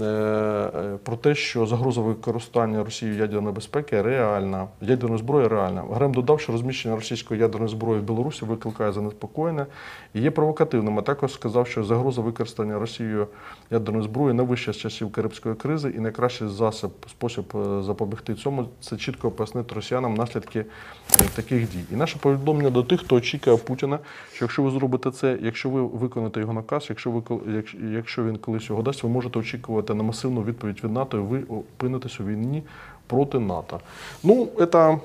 [0.00, 5.84] Е, е, про те, що загроза використання Росією ядерної безпеки реальна, ядерної зброї реальна.
[5.90, 9.66] Грем додав, що розміщення російської ядерної зброї в Білорусі викликає занепокоєння
[10.14, 10.98] і є провокативним.
[10.98, 13.26] А також сказав, що загроза використання Росією
[13.70, 18.96] ядерної зброї найвища з часів Карибської кризи і найкращий засіб спосіб е, запобігти цьому це
[18.96, 20.64] чітко пояснити росіянам наслідки
[21.34, 21.84] таких дій.
[21.92, 23.98] І наше повідомлення до тих, хто очікує Путіна,
[24.32, 27.22] що якщо ви зробите це, якщо ви виконаєте його наказ, якщо ви
[27.92, 31.21] якщо він колись його дасть, ви можете очікувати очікувати на масивну відповідь від НАТО, і
[31.21, 32.63] ви опинитесь у війні
[33.07, 33.79] проти НАТО.
[34.23, 34.99] Ну, это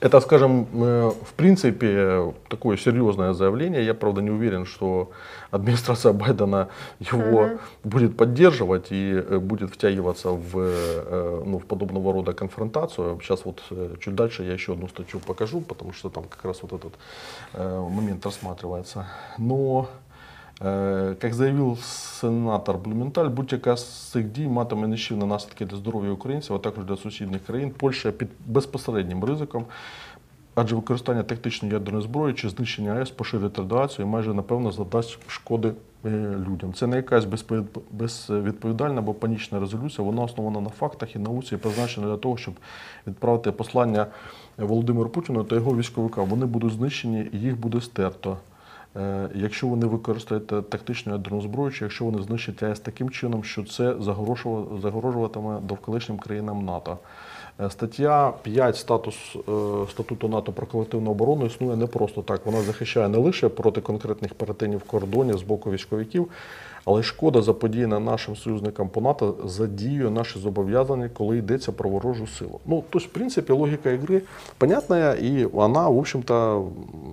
[0.00, 3.84] это, скажем, э, в принципе, такое серьезное заявление.
[3.84, 5.08] Я, правда, не уверен, что
[5.50, 6.68] администрация Байдена
[7.12, 7.58] его uh-huh.
[7.84, 13.18] будет поддерживать и э, будет втягиваться в, э, ну, в подобного рода конфронтацию.
[13.22, 13.62] Сейчас вот
[14.00, 16.92] чуть дальше я еще одну статью покажу, потому что там как раз вот этот
[17.90, 19.06] момент рассматривается.
[19.38, 19.88] Но
[20.65, 26.55] Е, як заявив сенатор Блюменталь, будь-яка з цих дій матиме нищівні наслідки для здоров'я українців,
[26.55, 27.71] а також для сусідніх країн.
[27.77, 29.65] Польща під безпосереднім ризиком,
[30.55, 35.71] адже використання тактичної ядерної зброї чи знищення АЕС поширить радіацію і майже напевно задасть шкоди
[36.05, 36.09] е,
[36.49, 36.73] людям.
[36.73, 37.25] Це не якась
[37.91, 40.05] безвідповідальна або панічна резолюція.
[40.05, 42.53] Вона основана на фактах і науці призначена для того, щоб
[43.07, 44.05] відправити послання
[44.57, 46.25] Володимиру Путіну та його військовикам.
[46.25, 48.37] Вони будуть знищені і їх буде стерто.
[48.95, 53.63] Е, якщо вони використають тактичну ядерну зброю, чи якщо вони знищать АЕС таким чином, що
[53.63, 53.95] це
[54.81, 56.97] загрожуватиме довколишнім країнам НАТО.
[57.61, 59.41] Е, стаття 5 статус е,
[59.91, 62.45] статуту НАТО про колективну оборону існує не просто так.
[62.45, 66.27] Вона захищає не лише проти конкретних перетинів кордонів з боку військовиків,
[66.88, 72.60] але шкода заподіяна нашим союзникам по НАТО задіює наші зобов'язання, коли йдеться про ворожу силу.
[72.66, 74.22] Ну, то есть, в принципе, логика игры
[74.58, 76.68] понятная, и она, в общем-то,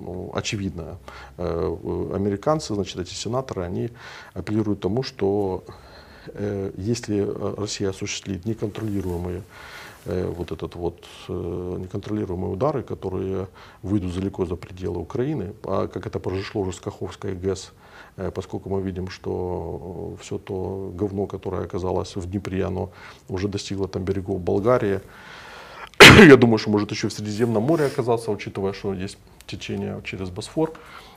[0.05, 0.97] ну, очевидная.
[1.37, 1.75] Э,
[2.15, 3.89] американцы, значит, эти сенаторы, они
[4.33, 5.63] апеллируют тому, что
[6.27, 7.27] э, если
[7.57, 9.41] Россия осуществит неконтролируемые
[10.05, 13.47] э, вот этот вот неконтролируемые удары, которые
[13.83, 17.84] выйдут далеко за пределы Украины, а как это произошло уже с Каховской ГЭС, Э,
[18.16, 22.90] поскольку мы видим, что э, все то говно, которое оказалось в Днепре, оно
[23.28, 25.00] уже достигло там берегов Болгарии.
[26.26, 30.72] Я думаю, что может еще в Средиземном море оказаться, учитывая, что есть течение через Босфор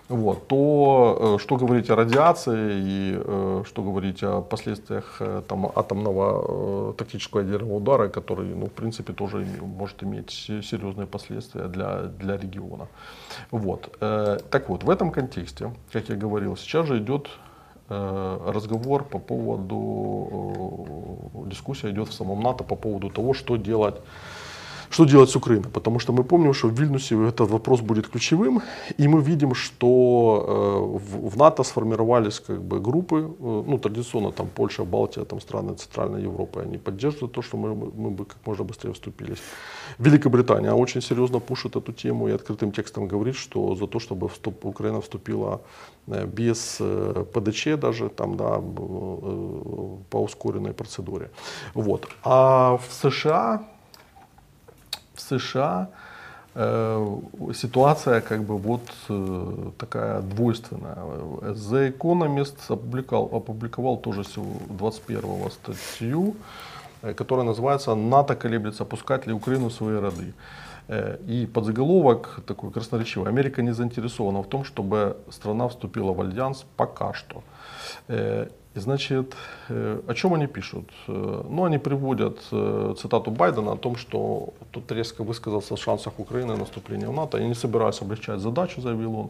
[0.09, 5.71] вот, то э, что говорить о радиации и э, что говорить о последствиях э, там,
[5.75, 12.37] атомного тактического ядерного удара, который, ну, в принципе, тоже может иметь серьезные последствия для, для
[12.37, 12.87] региона.
[13.51, 13.97] Вот.
[13.99, 17.29] Так вот, в этом контексте, как я говорил, сейчас же идет
[17.89, 20.85] разговор по поводу,
[21.47, 23.95] дискуссия идет в самом НАТО по поводу того, что делать
[24.89, 25.69] что делать с Украиной?
[25.69, 28.61] Потому что мы помним, что в Вильнюсе этот вопрос будет ключевым,
[28.97, 34.47] и мы видим, что э, в НАТО сформировались как бы группы, э, ну традиционно там
[34.47, 38.63] Польша, Балтия, там страны Центральной Европы, они поддерживают то, что мы, мы бы как можно
[38.63, 39.39] быстрее вступились.
[39.99, 44.65] Великобритания очень серьезно пушит эту тему и открытым текстом говорит, что за то, чтобы вступ,
[44.65, 45.61] Украина вступила
[46.07, 46.81] э, без
[47.33, 48.59] ПДЧ даже там, да,
[50.09, 51.29] по ускоренной процедуре.
[51.75, 52.07] Вот.
[52.23, 53.61] А в США
[55.19, 55.87] в США
[56.55, 57.17] э,
[57.53, 60.95] ситуация как бы вот э, такая двойственная.
[61.41, 64.23] The Economist опубликовал, опубликовал тоже
[64.69, 66.35] 21 статью,
[67.01, 70.33] э, которая называется «НАТО колеблется, пускать ли Украину в свои роды».
[71.27, 73.29] И подзаголовок такой красноречивый.
[73.29, 77.43] Америка не заинтересована в том, чтобы страна вступила в альянс пока что.
[78.75, 79.35] Э, Значит,
[79.69, 80.89] э, о чем они пишут?
[81.07, 86.19] Э, ну, они приводят э, цитату Байдена о том, что тут резко высказался о шансах
[86.19, 87.37] Украины на наступление в НАТО.
[87.37, 89.29] Я не собираюсь облегчать задачу, заявил он.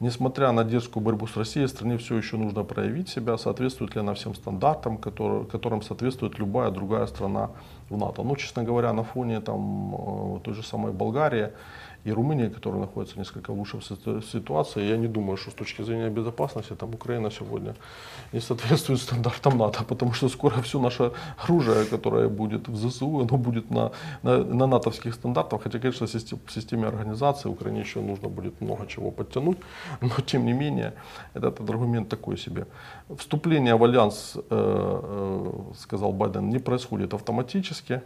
[0.00, 4.12] Несмотря на дерзкую борьбу с Россией, стране все еще нужно проявить себя, соответствует ли она
[4.14, 7.50] всем стандартам, который, которым соответствует любая другая страна
[7.90, 8.22] в НАТО.
[8.22, 11.48] Ну, честно говоря, на фоне там, той же самой Болгарии,
[12.04, 14.88] и Румыния, которая находится несколько в ситуации.
[14.88, 17.74] Я не думаю, что с точки зрения безопасности там Украина сегодня
[18.32, 21.12] не соответствует стандартам НАТО, потому что скоро все наше
[21.44, 23.90] оружие, которое будет в ЗСУ, оно будет на,
[24.22, 25.62] на, на натовских стандартах.
[25.62, 29.58] Хотя, конечно, в системе организации Украине еще нужно будет много чего подтянуть,
[30.00, 30.92] но тем не менее,
[31.34, 32.66] этот аргумент такой себе.
[33.16, 38.00] Вступление в альянс, э, э, сказал Байден, не происходит автоматически.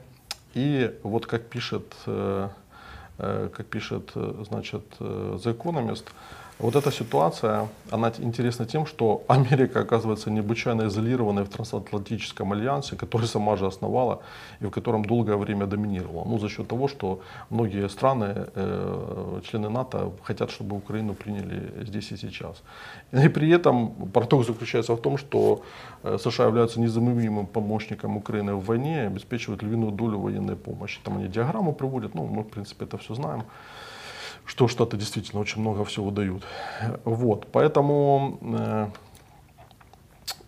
[0.55, 2.49] И вот как пишет Э,
[3.23, 6.07] как пишет значит, The Economist,
[6.59, 13.27] вот эта ситуация, она интересна тем, что Америка оказывается необычайно изолированной в трансатлантическом альянсе, который
[13.27, 14.23] сама же основала
[14.61, 16.25] и в котором долгое время доминировала.
[16.25, 22.13] Ну, за счет того, что многие страны, э, члены НАТО, хотят, чтобы Украину приняли здесь
[22.13, 22.63] и сейчас.
[23.13, 25.63] И при этом парадокс заключается в том, что
[26.05, 31.01] э, США являются незамедлимым помощником Украины в войне, обеспечивают львиную долю военной помощи.
[31.05, 33.43] Там они диаграмму приводят, ну, мы, в принципе, это все знаем
[34.53, 36.43] что Штаты действительно очень много всего дают.
[37.05, 38.87] Вот, поэтому, э,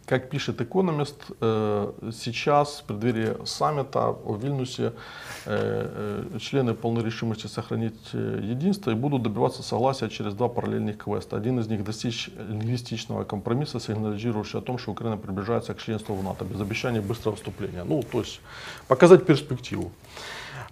[0.04, 4.92] как пишет Economist, э, сейчас в преддверии саммита в Вильнюсе
[5.46, 11.38] э, члены полной решимости сохранить единство и будут добиваться согласия через два параллельных квеста.
[11.38, 16.22] Один из них достичь лингвистичного компромисса, сигнализирующий о том, что Украина приближается к членству в
[16.22, 17.84] НАТО без обещания быстрого вступления.
[17.84, 18.40] Ну, то есть
[18.86, 19.92] показать перспективу.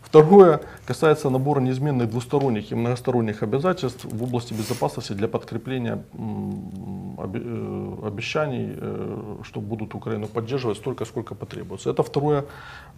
[0.02, 8.74] Второе касается набора неизменных двусторонних и многосторонних обязательств в области безопасности для подкрепления э, обещаний,
[8.76, 11.90] э, что будут Украину поддерживать столько, сколько потребуется.
[11.90, 12.44] Это второе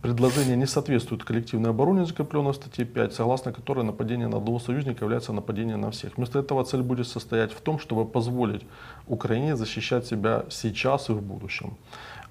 [0.02, 5.04] предложение не соответствует коллективной обороне, закрепленной в статье 5, согласно которой нападение на одного союзника
[5.04, 6.16] является нападением на всех.
[6.16, 8.62] Вместо этого цель будет состоять в том, чтобы позволить
[9.06, 11.76] Украине защищать себя сейчас и в будущем.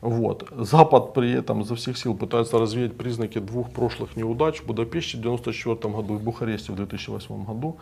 [0.04, 0.50] Вот.
[0.52, 5.22] Запад при этом за всех сил пытается развеять признаки двух прошлых неудач в Будапеште в
[5.22, 7.78] 1994 году и в Бухаресте в 2008 году.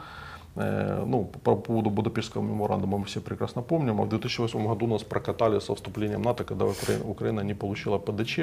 [0.56, 4.02] Э, ну, по поводу Будапештского меморандума мы все прекрасно помним.
[4.02, 8.40] А в 2008 году нас прокатали со вступлением НАТО, когда Украина, Украина не получила ПДЧ,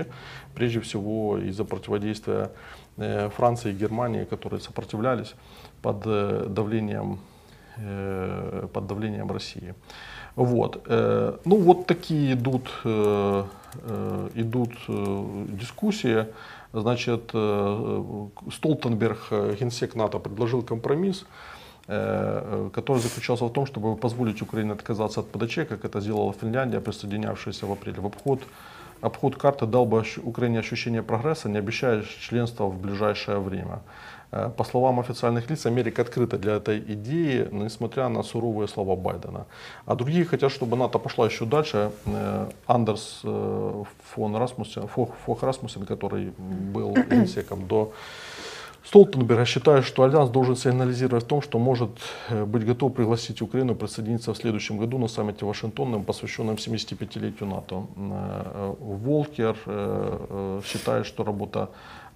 [0.57, 2.51] прежде всего из-за противодействия
[2.97, 5.35] э, Франции и Германии, которые сопротивлялись
[5.83, 7.20] под э, давлением,
[8.72, 9.72] под давлением России.
[10.39, 10.86] Вот.
[10.89, 12.70] Ну вот такие идут
[13.82, 16.26] Э, идут э, дискуссии.
[16.72, 19.18] Значит, э, Столтенберг,
[19.61, 21.24] генсек НАТО, предложил компромисс,
[21.86, 27.66] который заключался в том, чтобы позволить Украине отказаться от ПДЧ, как это сделала Финляндия, присоединявшаяся
[27.66, 28.03] в апреле.
[28.03, 28.41] В обход,
[29.01, 33.80] обход карты дал бы Украине ощущение прогресса, не обещая членства в ближайшее время.
[34.31, 39.47] Э, по словам официальных лиц, Америка открыта для этой идеи, несмотря на суровые слова Байдена.
[39.87, 41.91] А другие хотят, чтобы НАТО пошла еще дальше.
[42.07, 47.93] Э, Андерс э, фон Расмуссен, Фог, Фог Расмуссен, который был генсеком до
[48.89, 51.91] Столтенберга считает, что Альянс должен сигнализировать в том, что может
[52.47, 57.86] быть готов пригласить Украину присоединиться в следующем году на саммите Вашингтона, посвященном 75-летию НАТО.
[58.80, 59.57] Волкер
[60.64, 61.68] считает, что работа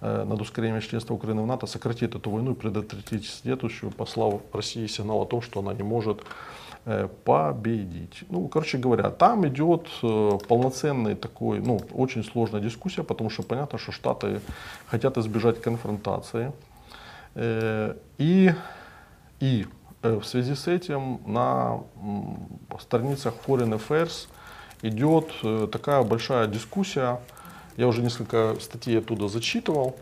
[0.05, 4.87] Э, над ускорением членства Украины в НАТО сократит эту войну и предотвратит следующую, послав России
[4.87, 6.25] сигнал о том, что она не может
[6.85, 8.25] э, победить.
[8.29, 13.79] Ну, короче говоря, там идет э, полноценный такой, ну, очень сложная дискуссия, потому что понятно,
[13.79, 14.41] что Штаты
[14.87, 16.51] хотят избежать конфронтации.
[17.35, 18.53] И,
[19.39, 19.65] и
[20.03, 21.79] в связи с этим на
[22.79, 24.27] страницах Foreign Affairs
[24.83, 27.19] идет э, такая большая дискуссия.
[27.77, 29.95] Я уже несколько статей оттуда зачитывал.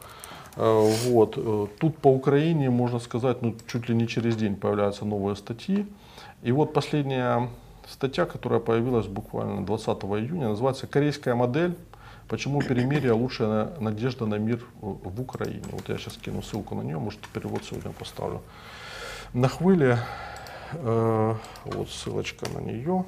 [0.58, 1.36] Э, вот.
[1.38, 5.86] Э, тут по Украине, можно сказать, ну, чуть ли не через день появляются новые статьи.
[6.42, 7.48] И вот последняя
[7.88, 11.76] статья, которая появилась буквально 20 июня, называется «Корейская модель.
[12.32, 15.66] Почему перемирие лучшая надежда на мир в Украине».
[15.70, 18.42] Вот я сейчас кину ссылку на нее, может перевод сегодня поставлю.
[19.34, 20.00] На хвыле,
[20.72, 23.06] э, вот ссылочка на нее.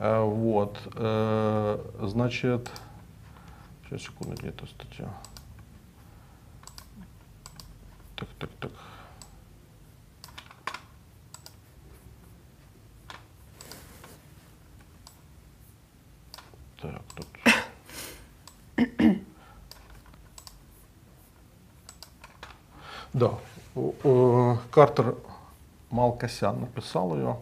[0.00, 2.68] Э, вот, э, значит,
[3.84, 5.08] сейчас секунду, где эта статья?
[8.16, 8.72] Так, так, так.
[16.80, 17.41] Так, тут.
[23.12, 23.32] Да,
[24.70, 25.16] Картер
[25.90, 27.36] Малкосян написал ее.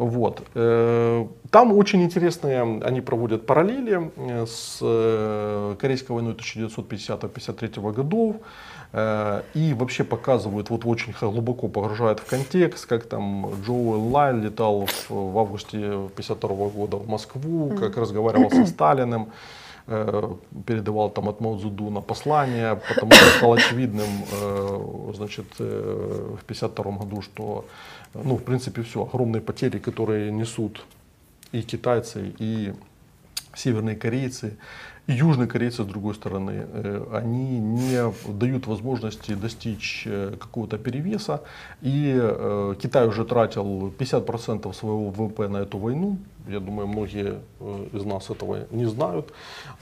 [0.00, 0.42] Вот.
[0.54, 8.36] Э, там очень интересные, они проводят параллели э, с э, Корейской войной 1950-53 годов.
[9.54, 15.10] И вообще показывают, вот очень глубоко погружают в контекст, как там Джоуэл Лай летал в,
[15.10, 19.28] в августе 1952 года в Москву, как разговаривал со Сталиным
[20.66, 24.08] передавал там от Мао Цзэдуна послание, потому что стало очевидным
[25.14, 27.64] значит, в 1952 году, что
[28.14, 30.84] ну, в принципе, все, огромные потери, которые несут
[31.52, 32.72] и китайцы, и
[33.54, 34.56] северные корейцы,
[35.10, 41.40] и южные корейцы, с другой стороны, э, они не дают возможности достичь э, какого-то перевеса.
[41.82, 46.18] И э, Китай уже тратил 50% своего ВВП на эту войну.
[46.48, 47.34] Я думаю, многие
[47.92, 49.32] из нас этого не знают.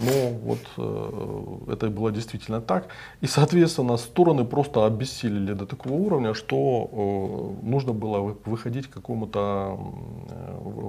[0.00, 2.88] Но вот это было действительно так.
[3.22, 9.78] И, соответственно, стороны просто обессилели до такого уровня, что нужно было выходить, какому-то,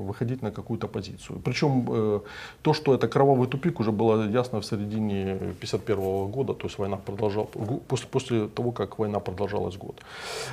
[0.10, 1.39] выходить на какую-то позицию.
[1.39, 2.24] Причем
[2.62, 6.97] то, что это кровавый тупик, уже было ясно в середине 1951 года, то есть война
[6.97, 7.49] продолжалась,
[7.88, 10.01] после, после того, как война продолжалась год.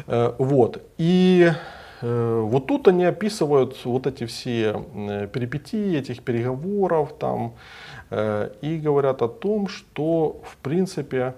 [0.07, 0.83] Э, вот.
[0.99, 1.51] И
[2.03, 7.55] э, вот тут они описывают вот эти все э, перипетии этих переговоров там
[8.63, 11.35] и говорят о том, что в принципе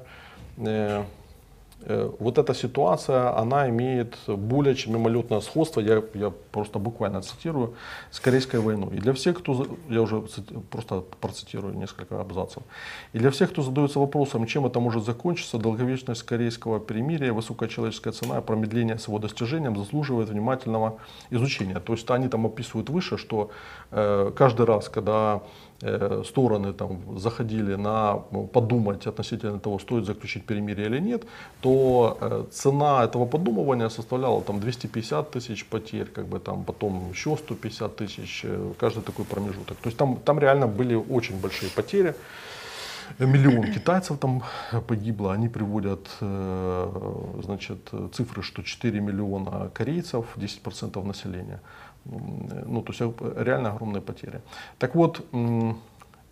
[0.58, 1.04] Э,
[1.86, 7.74] вот эта ситуация, она имеет более чем мимолетное сходство, я, я просто буквально цитирую,
[8.10, 8.96] с Корейской войной.
[8.96, 10.24] И для всех, кто, я уже
[10.70, 12.62] просто процитирую несколько абзацев,
[13.12, 18.12] и для всех, кто задается вопросом, чем это может закончиться, долговечность корейского перемирия, высокая человеческая
[18.12, 20.98] цена, промедление с его достижением заслуживает внимательного
[21.30, 21.80] изучения.
[21.80, 23.50] То есть они там описывают выше, что
[23.92, 25.42] э, каждый раз, когда Э,
[26.24, 31.22] стороны там, заходили на ну, подумать относительно того, стоит заключить перемирие или нет,
[31.60, 37.36] то э, цена этого подумывания составляла там, 250 тысяч потерь, как бы, там, потом еще
[37.36, 39.78] 150 тысяч, э, каждый такой промежуток.
[39.78, 42.14] То есть там, там реально были очень большие потери.
[43.18, 44.42] Миллион китайцев там
[44.86, 46.08] погибло, они приводят
[47.42, 47.78] значит,
[48.12, 51.60] цифры, что 4 миллиона корейцев, 10% населения.
[52.04, 54.40] Ну, то есть э, реально огромные потери.
[54.78, 55.24] Так вот,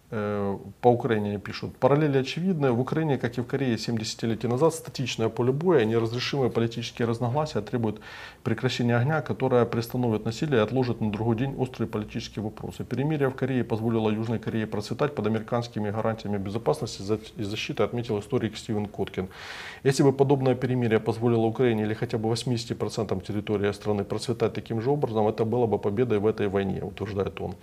[0.08, 1.76] по Украине пишут.
[1.78, 2.70] Параллели очевидны.
[2.70, 7.60] В Украине, как и в Корее 70 лет назад, статичное поле боя, неразрешимые политические разногласия
[7.60, 8.00] требуют
[8.44, 12.84] прекращения огня, которое приостановит насилие и отложит на другой день острые политические вопросы.
[12.84, 17.02] Перемирие в Корее позволило Южной Корее процветать под американскими гарантиями безопасности
[17.36, 19.28] и защиты, отметил историк Стивен Коткин.
[19.82, 24.90] Если бы подобное перемирие позволило Украине или хотя бы 80% территории страны процветать таким же
[24.90, 27.56] образом, это было бы победой в этой войне, утверждает он.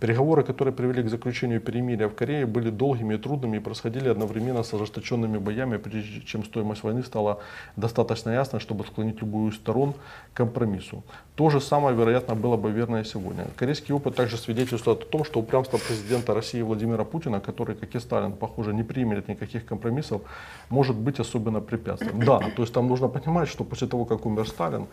[0.00, 4.62] Переговоры, которые привели к заключению перемирия в Корее, были долгими и трудными и происходили одновременно
[4.62, 7.40] с ожесточенными боями, прежде чем стоимость войны стала
[7.76, 9.94] достаточно ясной, чтобы склонить любую из сторон
[10.34, 11.02] к компромиссу.
[11.34, 13.46] То же самое, вероятно, было бы верно и сегодня.
[13.56, 18.00] Корейский опыт также свидетельствует о том, что упрямство президента России Владимира Путина, который, как и
[18.00, 20.20] Сталин, похоже, не примет никаких компромиссов,
[20.68, 22.22] может быть особенно препятствием.
[22.22, 24.86] Да, то есть там нужно понимать, что после того, как умер Сталин,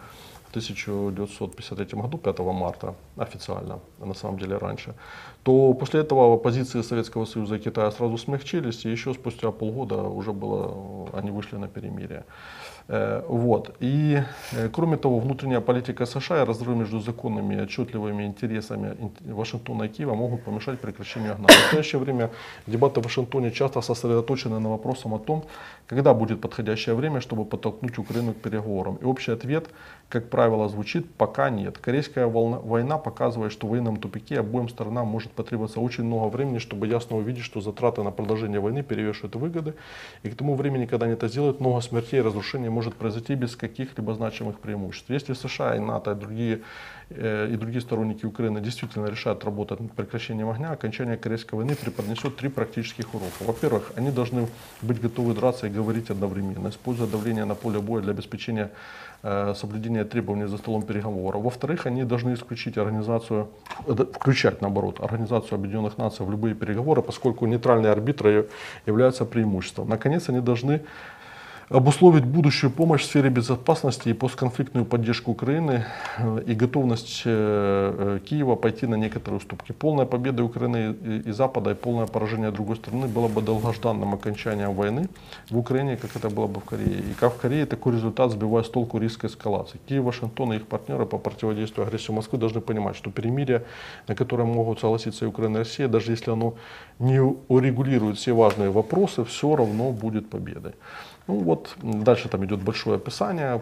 [0.53, 4.93] 1953 году, 5 марта, официально, на самом деле раньше,
[5.43, 10.31] то после этого позиции Советского Союза и Китая сразу смягчились, и еще спустя полгода уже
[10.31, 12.23] было, они вышли на перемирие.
[12.87, 13.75] Э, вот.
[13.79, 14.21] И
[14.51, 19.87] э, кроме того, внутренняя политика США и разрыв между законными и отчетливыми интересами Вашингтона и
[19.87, 21.47] Киева могут помешать прекращению огня.
[21.47, 22.29] В настоящее время
[22.67, 25.43] дебаты в Вашингтоне часто сосредоточены на вопросом о том,
[25.87, 28.95] когда будет подходящее время, чтобы подтолкнуть Украину к переговорам.
[28.95, 29.69] И общий ответ,
[30.09, 31.77] как правило, звучит «пока нет».
[31.77, 36.87] Корейская война показывает, что в военном тупике обоим сторонам может потребоваться очень много времени, чтобы
[36.87, 39.73] ясно увидеть, что затраты на продолжение войны перевешивают выгоды.
[40.23, 43.55] И к тому времени, когда они это сделают, много смертей и разрушений может произойти без
[43.55, 45.09] каких-либо значимых преимуществ.
[45.09, 46.61] Если США и НАТО и другие,
[47.09, 52.35] э, и другие сторонники Украины действительно решат работать над прекращением огня, окончание Корейской войны преподнесет
[52.35, 53.43] три практических урока.
[53.43, 54.47] Во-первых, они должны
[54.81, 58.69] быть готовы драться и говорить одновременно, используя давление на поле боя для обеспечения
[59.23, 61.43] э, соблюдения требований за столом переговоров.
[61.43, 63.47] Во-вторых, они должны исключить организацию,
[63.87, 68.49] э, включать наоборот, Организацию Объединенных Наций в любые переговоры, поскольку нейтральные арбитры
[68.85, 69.89] являются преимуществом.
[69.89, 70.81] Наконец, они должны
[71.69, 75.85] обусловить будущую помощь в сфере безопасности и постконфликтную поддержку Украины
[76.17, 79.71] э, и готовность э, э, Киева пойти на некоторые уступки.
[79.71, 80.95] Полная победа Украины
[81.25, 85.07] и Запада и полное поражение другой стороны было бы долгожданным окончанием войны
[85.49, 86.99] в Украине, как это было бы в Корее.
[86.99, 89.79] И как в Корее, такой результат сбивает с толку риск эскалации.
[89.87, 93.63] Киев, Вашингтон и их партнеры по противодействию агрессии Москвы должны понимать, что перемирие,
[94.07, 96.55] на которое могут согласиться и Украина и Россия, даже если оно
[96.99, 100.73] не урегулирует все важные вопросы, все равно будет победой.
[101.27, 103.61] Ну вот, дальше там идет большое описание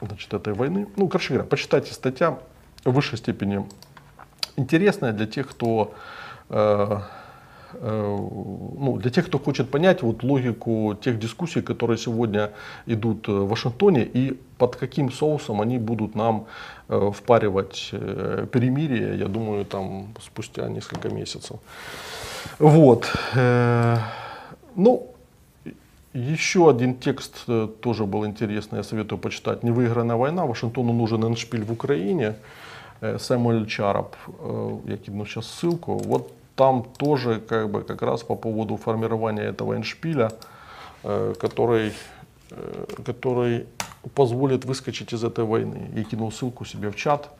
[0.00, 0.86] значит, этой войны.
[0.96, 2.38] Ну, короче говоря, почитайте статья
[2.84, 3.64] в высшей степени
[4.56, 5.94] интересная для тех, кто
[6.50, 6.98] э,
[7.74, 12.50] э, ну, для тех, кто хочет понять вот логику тех дискуссий, которые сегодня
[12.86, 16.46] идут в Вашингтоне и под каким соусом они будут нам
[16.88, 21.56] э, впаривать э, перемирие, я думаю, там спустя несколько месяцев.
[22.58, 23.10] Вот.
[23.34, 23.96] Э,
[24.74, 25.11] ну,
[26.14, 29.62] еще один текст э, тоже был интересный, я советую почитать.
[29.62, 30.44] «Невыигранная война.
[30.44, 32.36] Вашингтону нужен эншпиль в Украине».
[33.00, 35.96] Э, Сэмюэль Чарап, э, я кину сейчас ссылку.
[35.96, 40.32] Вот там тоже как, бы, как раз по поводу формирования этого эншпиля,
[41.02, 41.94] который,
[43.04, 43.66] который
[44.14, 45.90] позволит выскочить из этой войны.
[45.94, 47.30] Я кинул ссылку себе в чат.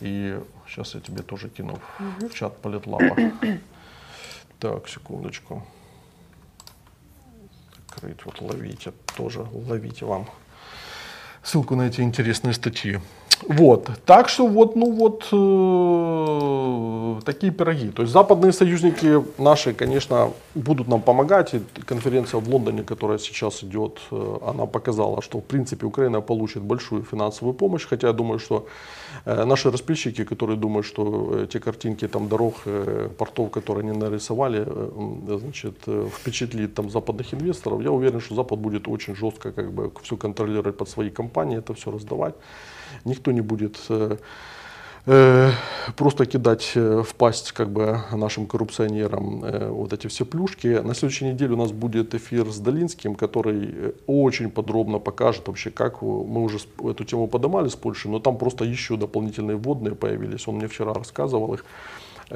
[0.00, 3.16] И сейчас я тебе тоже кину в чат Политлава.
[4.60, 5.64] Так, секундочку
[7.94, 8.24] открыть.
[8.24, 10.28] Вот ловите, тоже ловите вам
[11.42, 13.00] ссылку на эти интересные статьи.
[13.42, 17.90] Вот, так что вот, ну вот э, такие пироги.
[17.90, 21.54] То есть западные союзники наши, конечно, будут нам помогать.
[21.54, 26.62] И конференция в Лондоне, которая сейчас идет, э, она показала, что в принципе Украина получит
[26.62, 27.86] большую финансовую помощь.
[27.86, 28.66] Хотя я думаю, что
[29.26, 33.98] э, наши распильщики, которые думают, что э, те картинки там дорог, э, портов, которые они
[33.98, 39.52] нарисовали, э, значит, э, впечатлит там западных инвесторов, я уверен, что Запад будет очень жестко
[39.52, 42.34] как бы все контролировать под свои компании, это все раздавать
[43.04, 44.16] никто не будет э,
[45.06, 45.50] э,
[45.96, 49.40] просто кидать э, в пасть как бы нашим коррупционерам
[49.74, 50.80] вот эти все плюшки.
[50.82, 56.02] На следующей неделе у нас будет эфир с Долинским, который очень подробно покажет вообще, как
[56.02, 60.48] мы уже эту тему поднимали с Польшей, но там просто еще дополнительные вводные появились.
[60.48, 61.64] Он мне вчера рассказывал их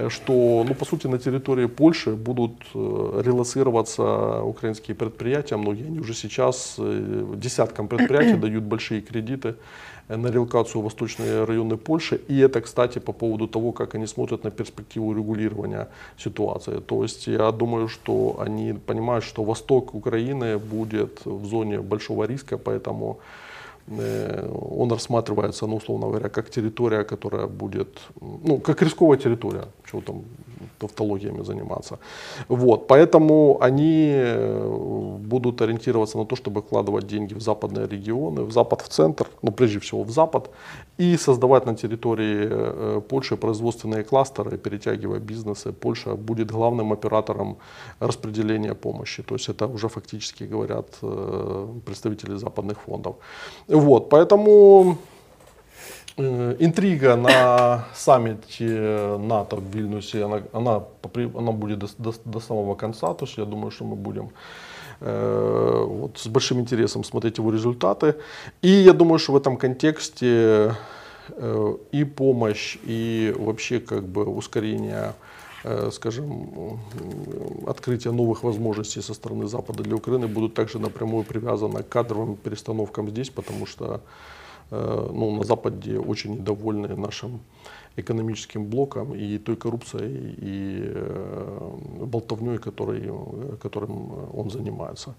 [0.09, 6.79] что, ну, по сути, на территории Польши будут релацироваться украинские предприятия, многие они уже сейчас
[6.79, 9.55] десяткам предприятий дают большие кредиты
[10.17, 12.21] на релокацию в восточные районы Польши.
[12.29, 16.81] И это, кстати, по поводу того, как они смотрят на перспективу регулирования ситуации.
[16.81, 22.57] То есть я думаю, что они понимают, что восток Украины будет в зоне большого риска,
[22.57, 23.19] поэтому
[23.87, 27.89] э, он рассматривается, ну, условно говоря, как территория, которая будет,
[28.21, 30.23] ну, как рисковая территория, чего там
[30.79, 31.99] тавтологиями заниматься.
[32.49, 38.53] Вот, поэтому они э, будут ориентироваться на то, чтобы вкладывать деньги в западные регионы, в
[38.53, 40.51] запад, в центр, ну прежде всего в запад,
[41.01, 45.73] и создавать на территории э, Польши производственные кластеры, перетягивая бизнесы.
[45.73, 47.57] Польша будет главным оператором
[48.01, 49.23] распределения помощи.
[49.23, 53.17] То есть это уже фактически говорят э, представители западных фондов.
[53.69, 54.97] Вот, поэтому
[56.19, 60.85] интрига на саммите НАТО в Вильнюсе, она, она,
[61.35, 64.31] она будет до, до, до самого конца, то есть я думаю, что мы будем
[65.01, 68.17] э, вот, с большим интересом смотреть его результаты.
[68.63, 70.75] И я думаю, что в этом контексте
[71.31, 75.15] э, и помощь, и вообще как бы ускорение
[75.63, 76.81] э, скажем,
[77.67, 83.09] открытие новых возможностей со стороны Запада для Украины будут также напрямую привязаны к кадровым перестановкам
[83.09, 84.03] здесь, потому что Э,
[84.71, 87.41] ну, на Западе очень недовольны нашим
[87.97, 91.71] экономическим блоком и той коррупцией и э,
[92.05, 93.11] болтовней, который,
[93.61, 95.15] которым он занимается.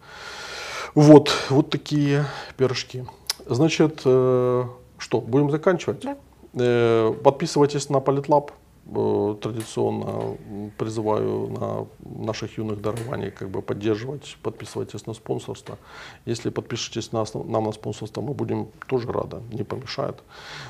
[0.95, 2.25] Вот, вот такие
[2.57, 3.05] пирожки.
[3.45, 4.65] Значит, э,
[4.97, 6.01] что, будем заканчивать?
[6.01, 7.13] Да.
[7.23, 8.51] Подписывайтесь на Политлаб.
[8.95, 10.37] Э, традиционно
[10.77, 11.87] призываю на
[12.25, 15.77] наших юных дарований как бы поддерживать, подписывайтесь на спонсорство.
[16.25, 20.15] Если подпишетесь на, нам на спонсорство, мы будем тоже рады, не помешает.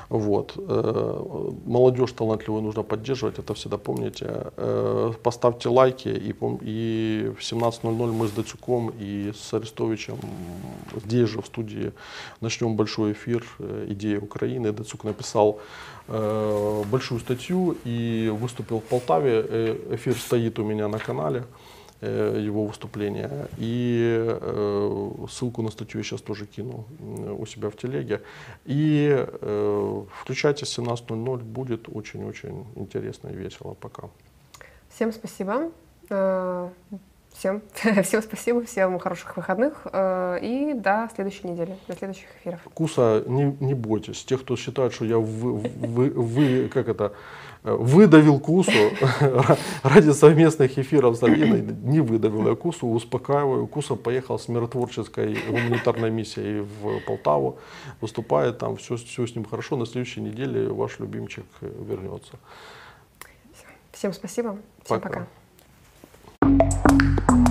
[0.08, 0.54] Вот.
[0.56, 4.52] Э, молодежь талантливую нужно поддерживать, это всегда помните.
[4.56, 10.18] Э, поставьте лайки и, и в 17.00 мы с Дацюком и с Арестовичем
[11.04, 11.92] здесь же в студии
[12.40, 13.44] начнем большой эфир
[13.88, 14.72] «Идея Украины».
[14.72, 15.60] Дацюк написал
[16.10, 19.44] большую статью и выступил в Полтаве.
[19.48, 21.44] Э, эфир стоит у меня на канале,
[22.00, 23.48] э, его выступление.
[23.58, 26.84] И э, ссылку на статью я сейчас тоже кину
[27.38, 28.20] у себя в телеге.
[28.64, 29.26] И
[30.22, 33.74] включайте 17.00, будет очень-очень интересно и весело.
[33.74, 34.08] Пока.
[34.88, 35.70] Всем спасибо.
[37.40, 37.62] Всем,
[38.02, 42.60] всем спасибо, всем хороших выходных и до следующей недели, до следующих эфиров.
[42.74, 44.22] Куса, не, не бойтесь.
[44.26, 47.14] Тех, кто считает, что я вы, вы, вы как это,
[47.62, 48.90] выдавил Кусу
[49.82, 53.66] ради совместных эфиров с Алиной, не выдавил я Кусу, успокаиваю.
[53.66, 57.58] Куса поехал с миротворческой гуманитарной миссией в Полтаву,
[58.02, 59.76] выступает там, все, все с ним хорошо.
[59.76, 62.34] На следующей неделе ваш любимчик вернется.
[63.92, 65.08] Всем спасибо, всем пока.
[65.08, 65.39] пока.
[66.42, 67.49] Thank you.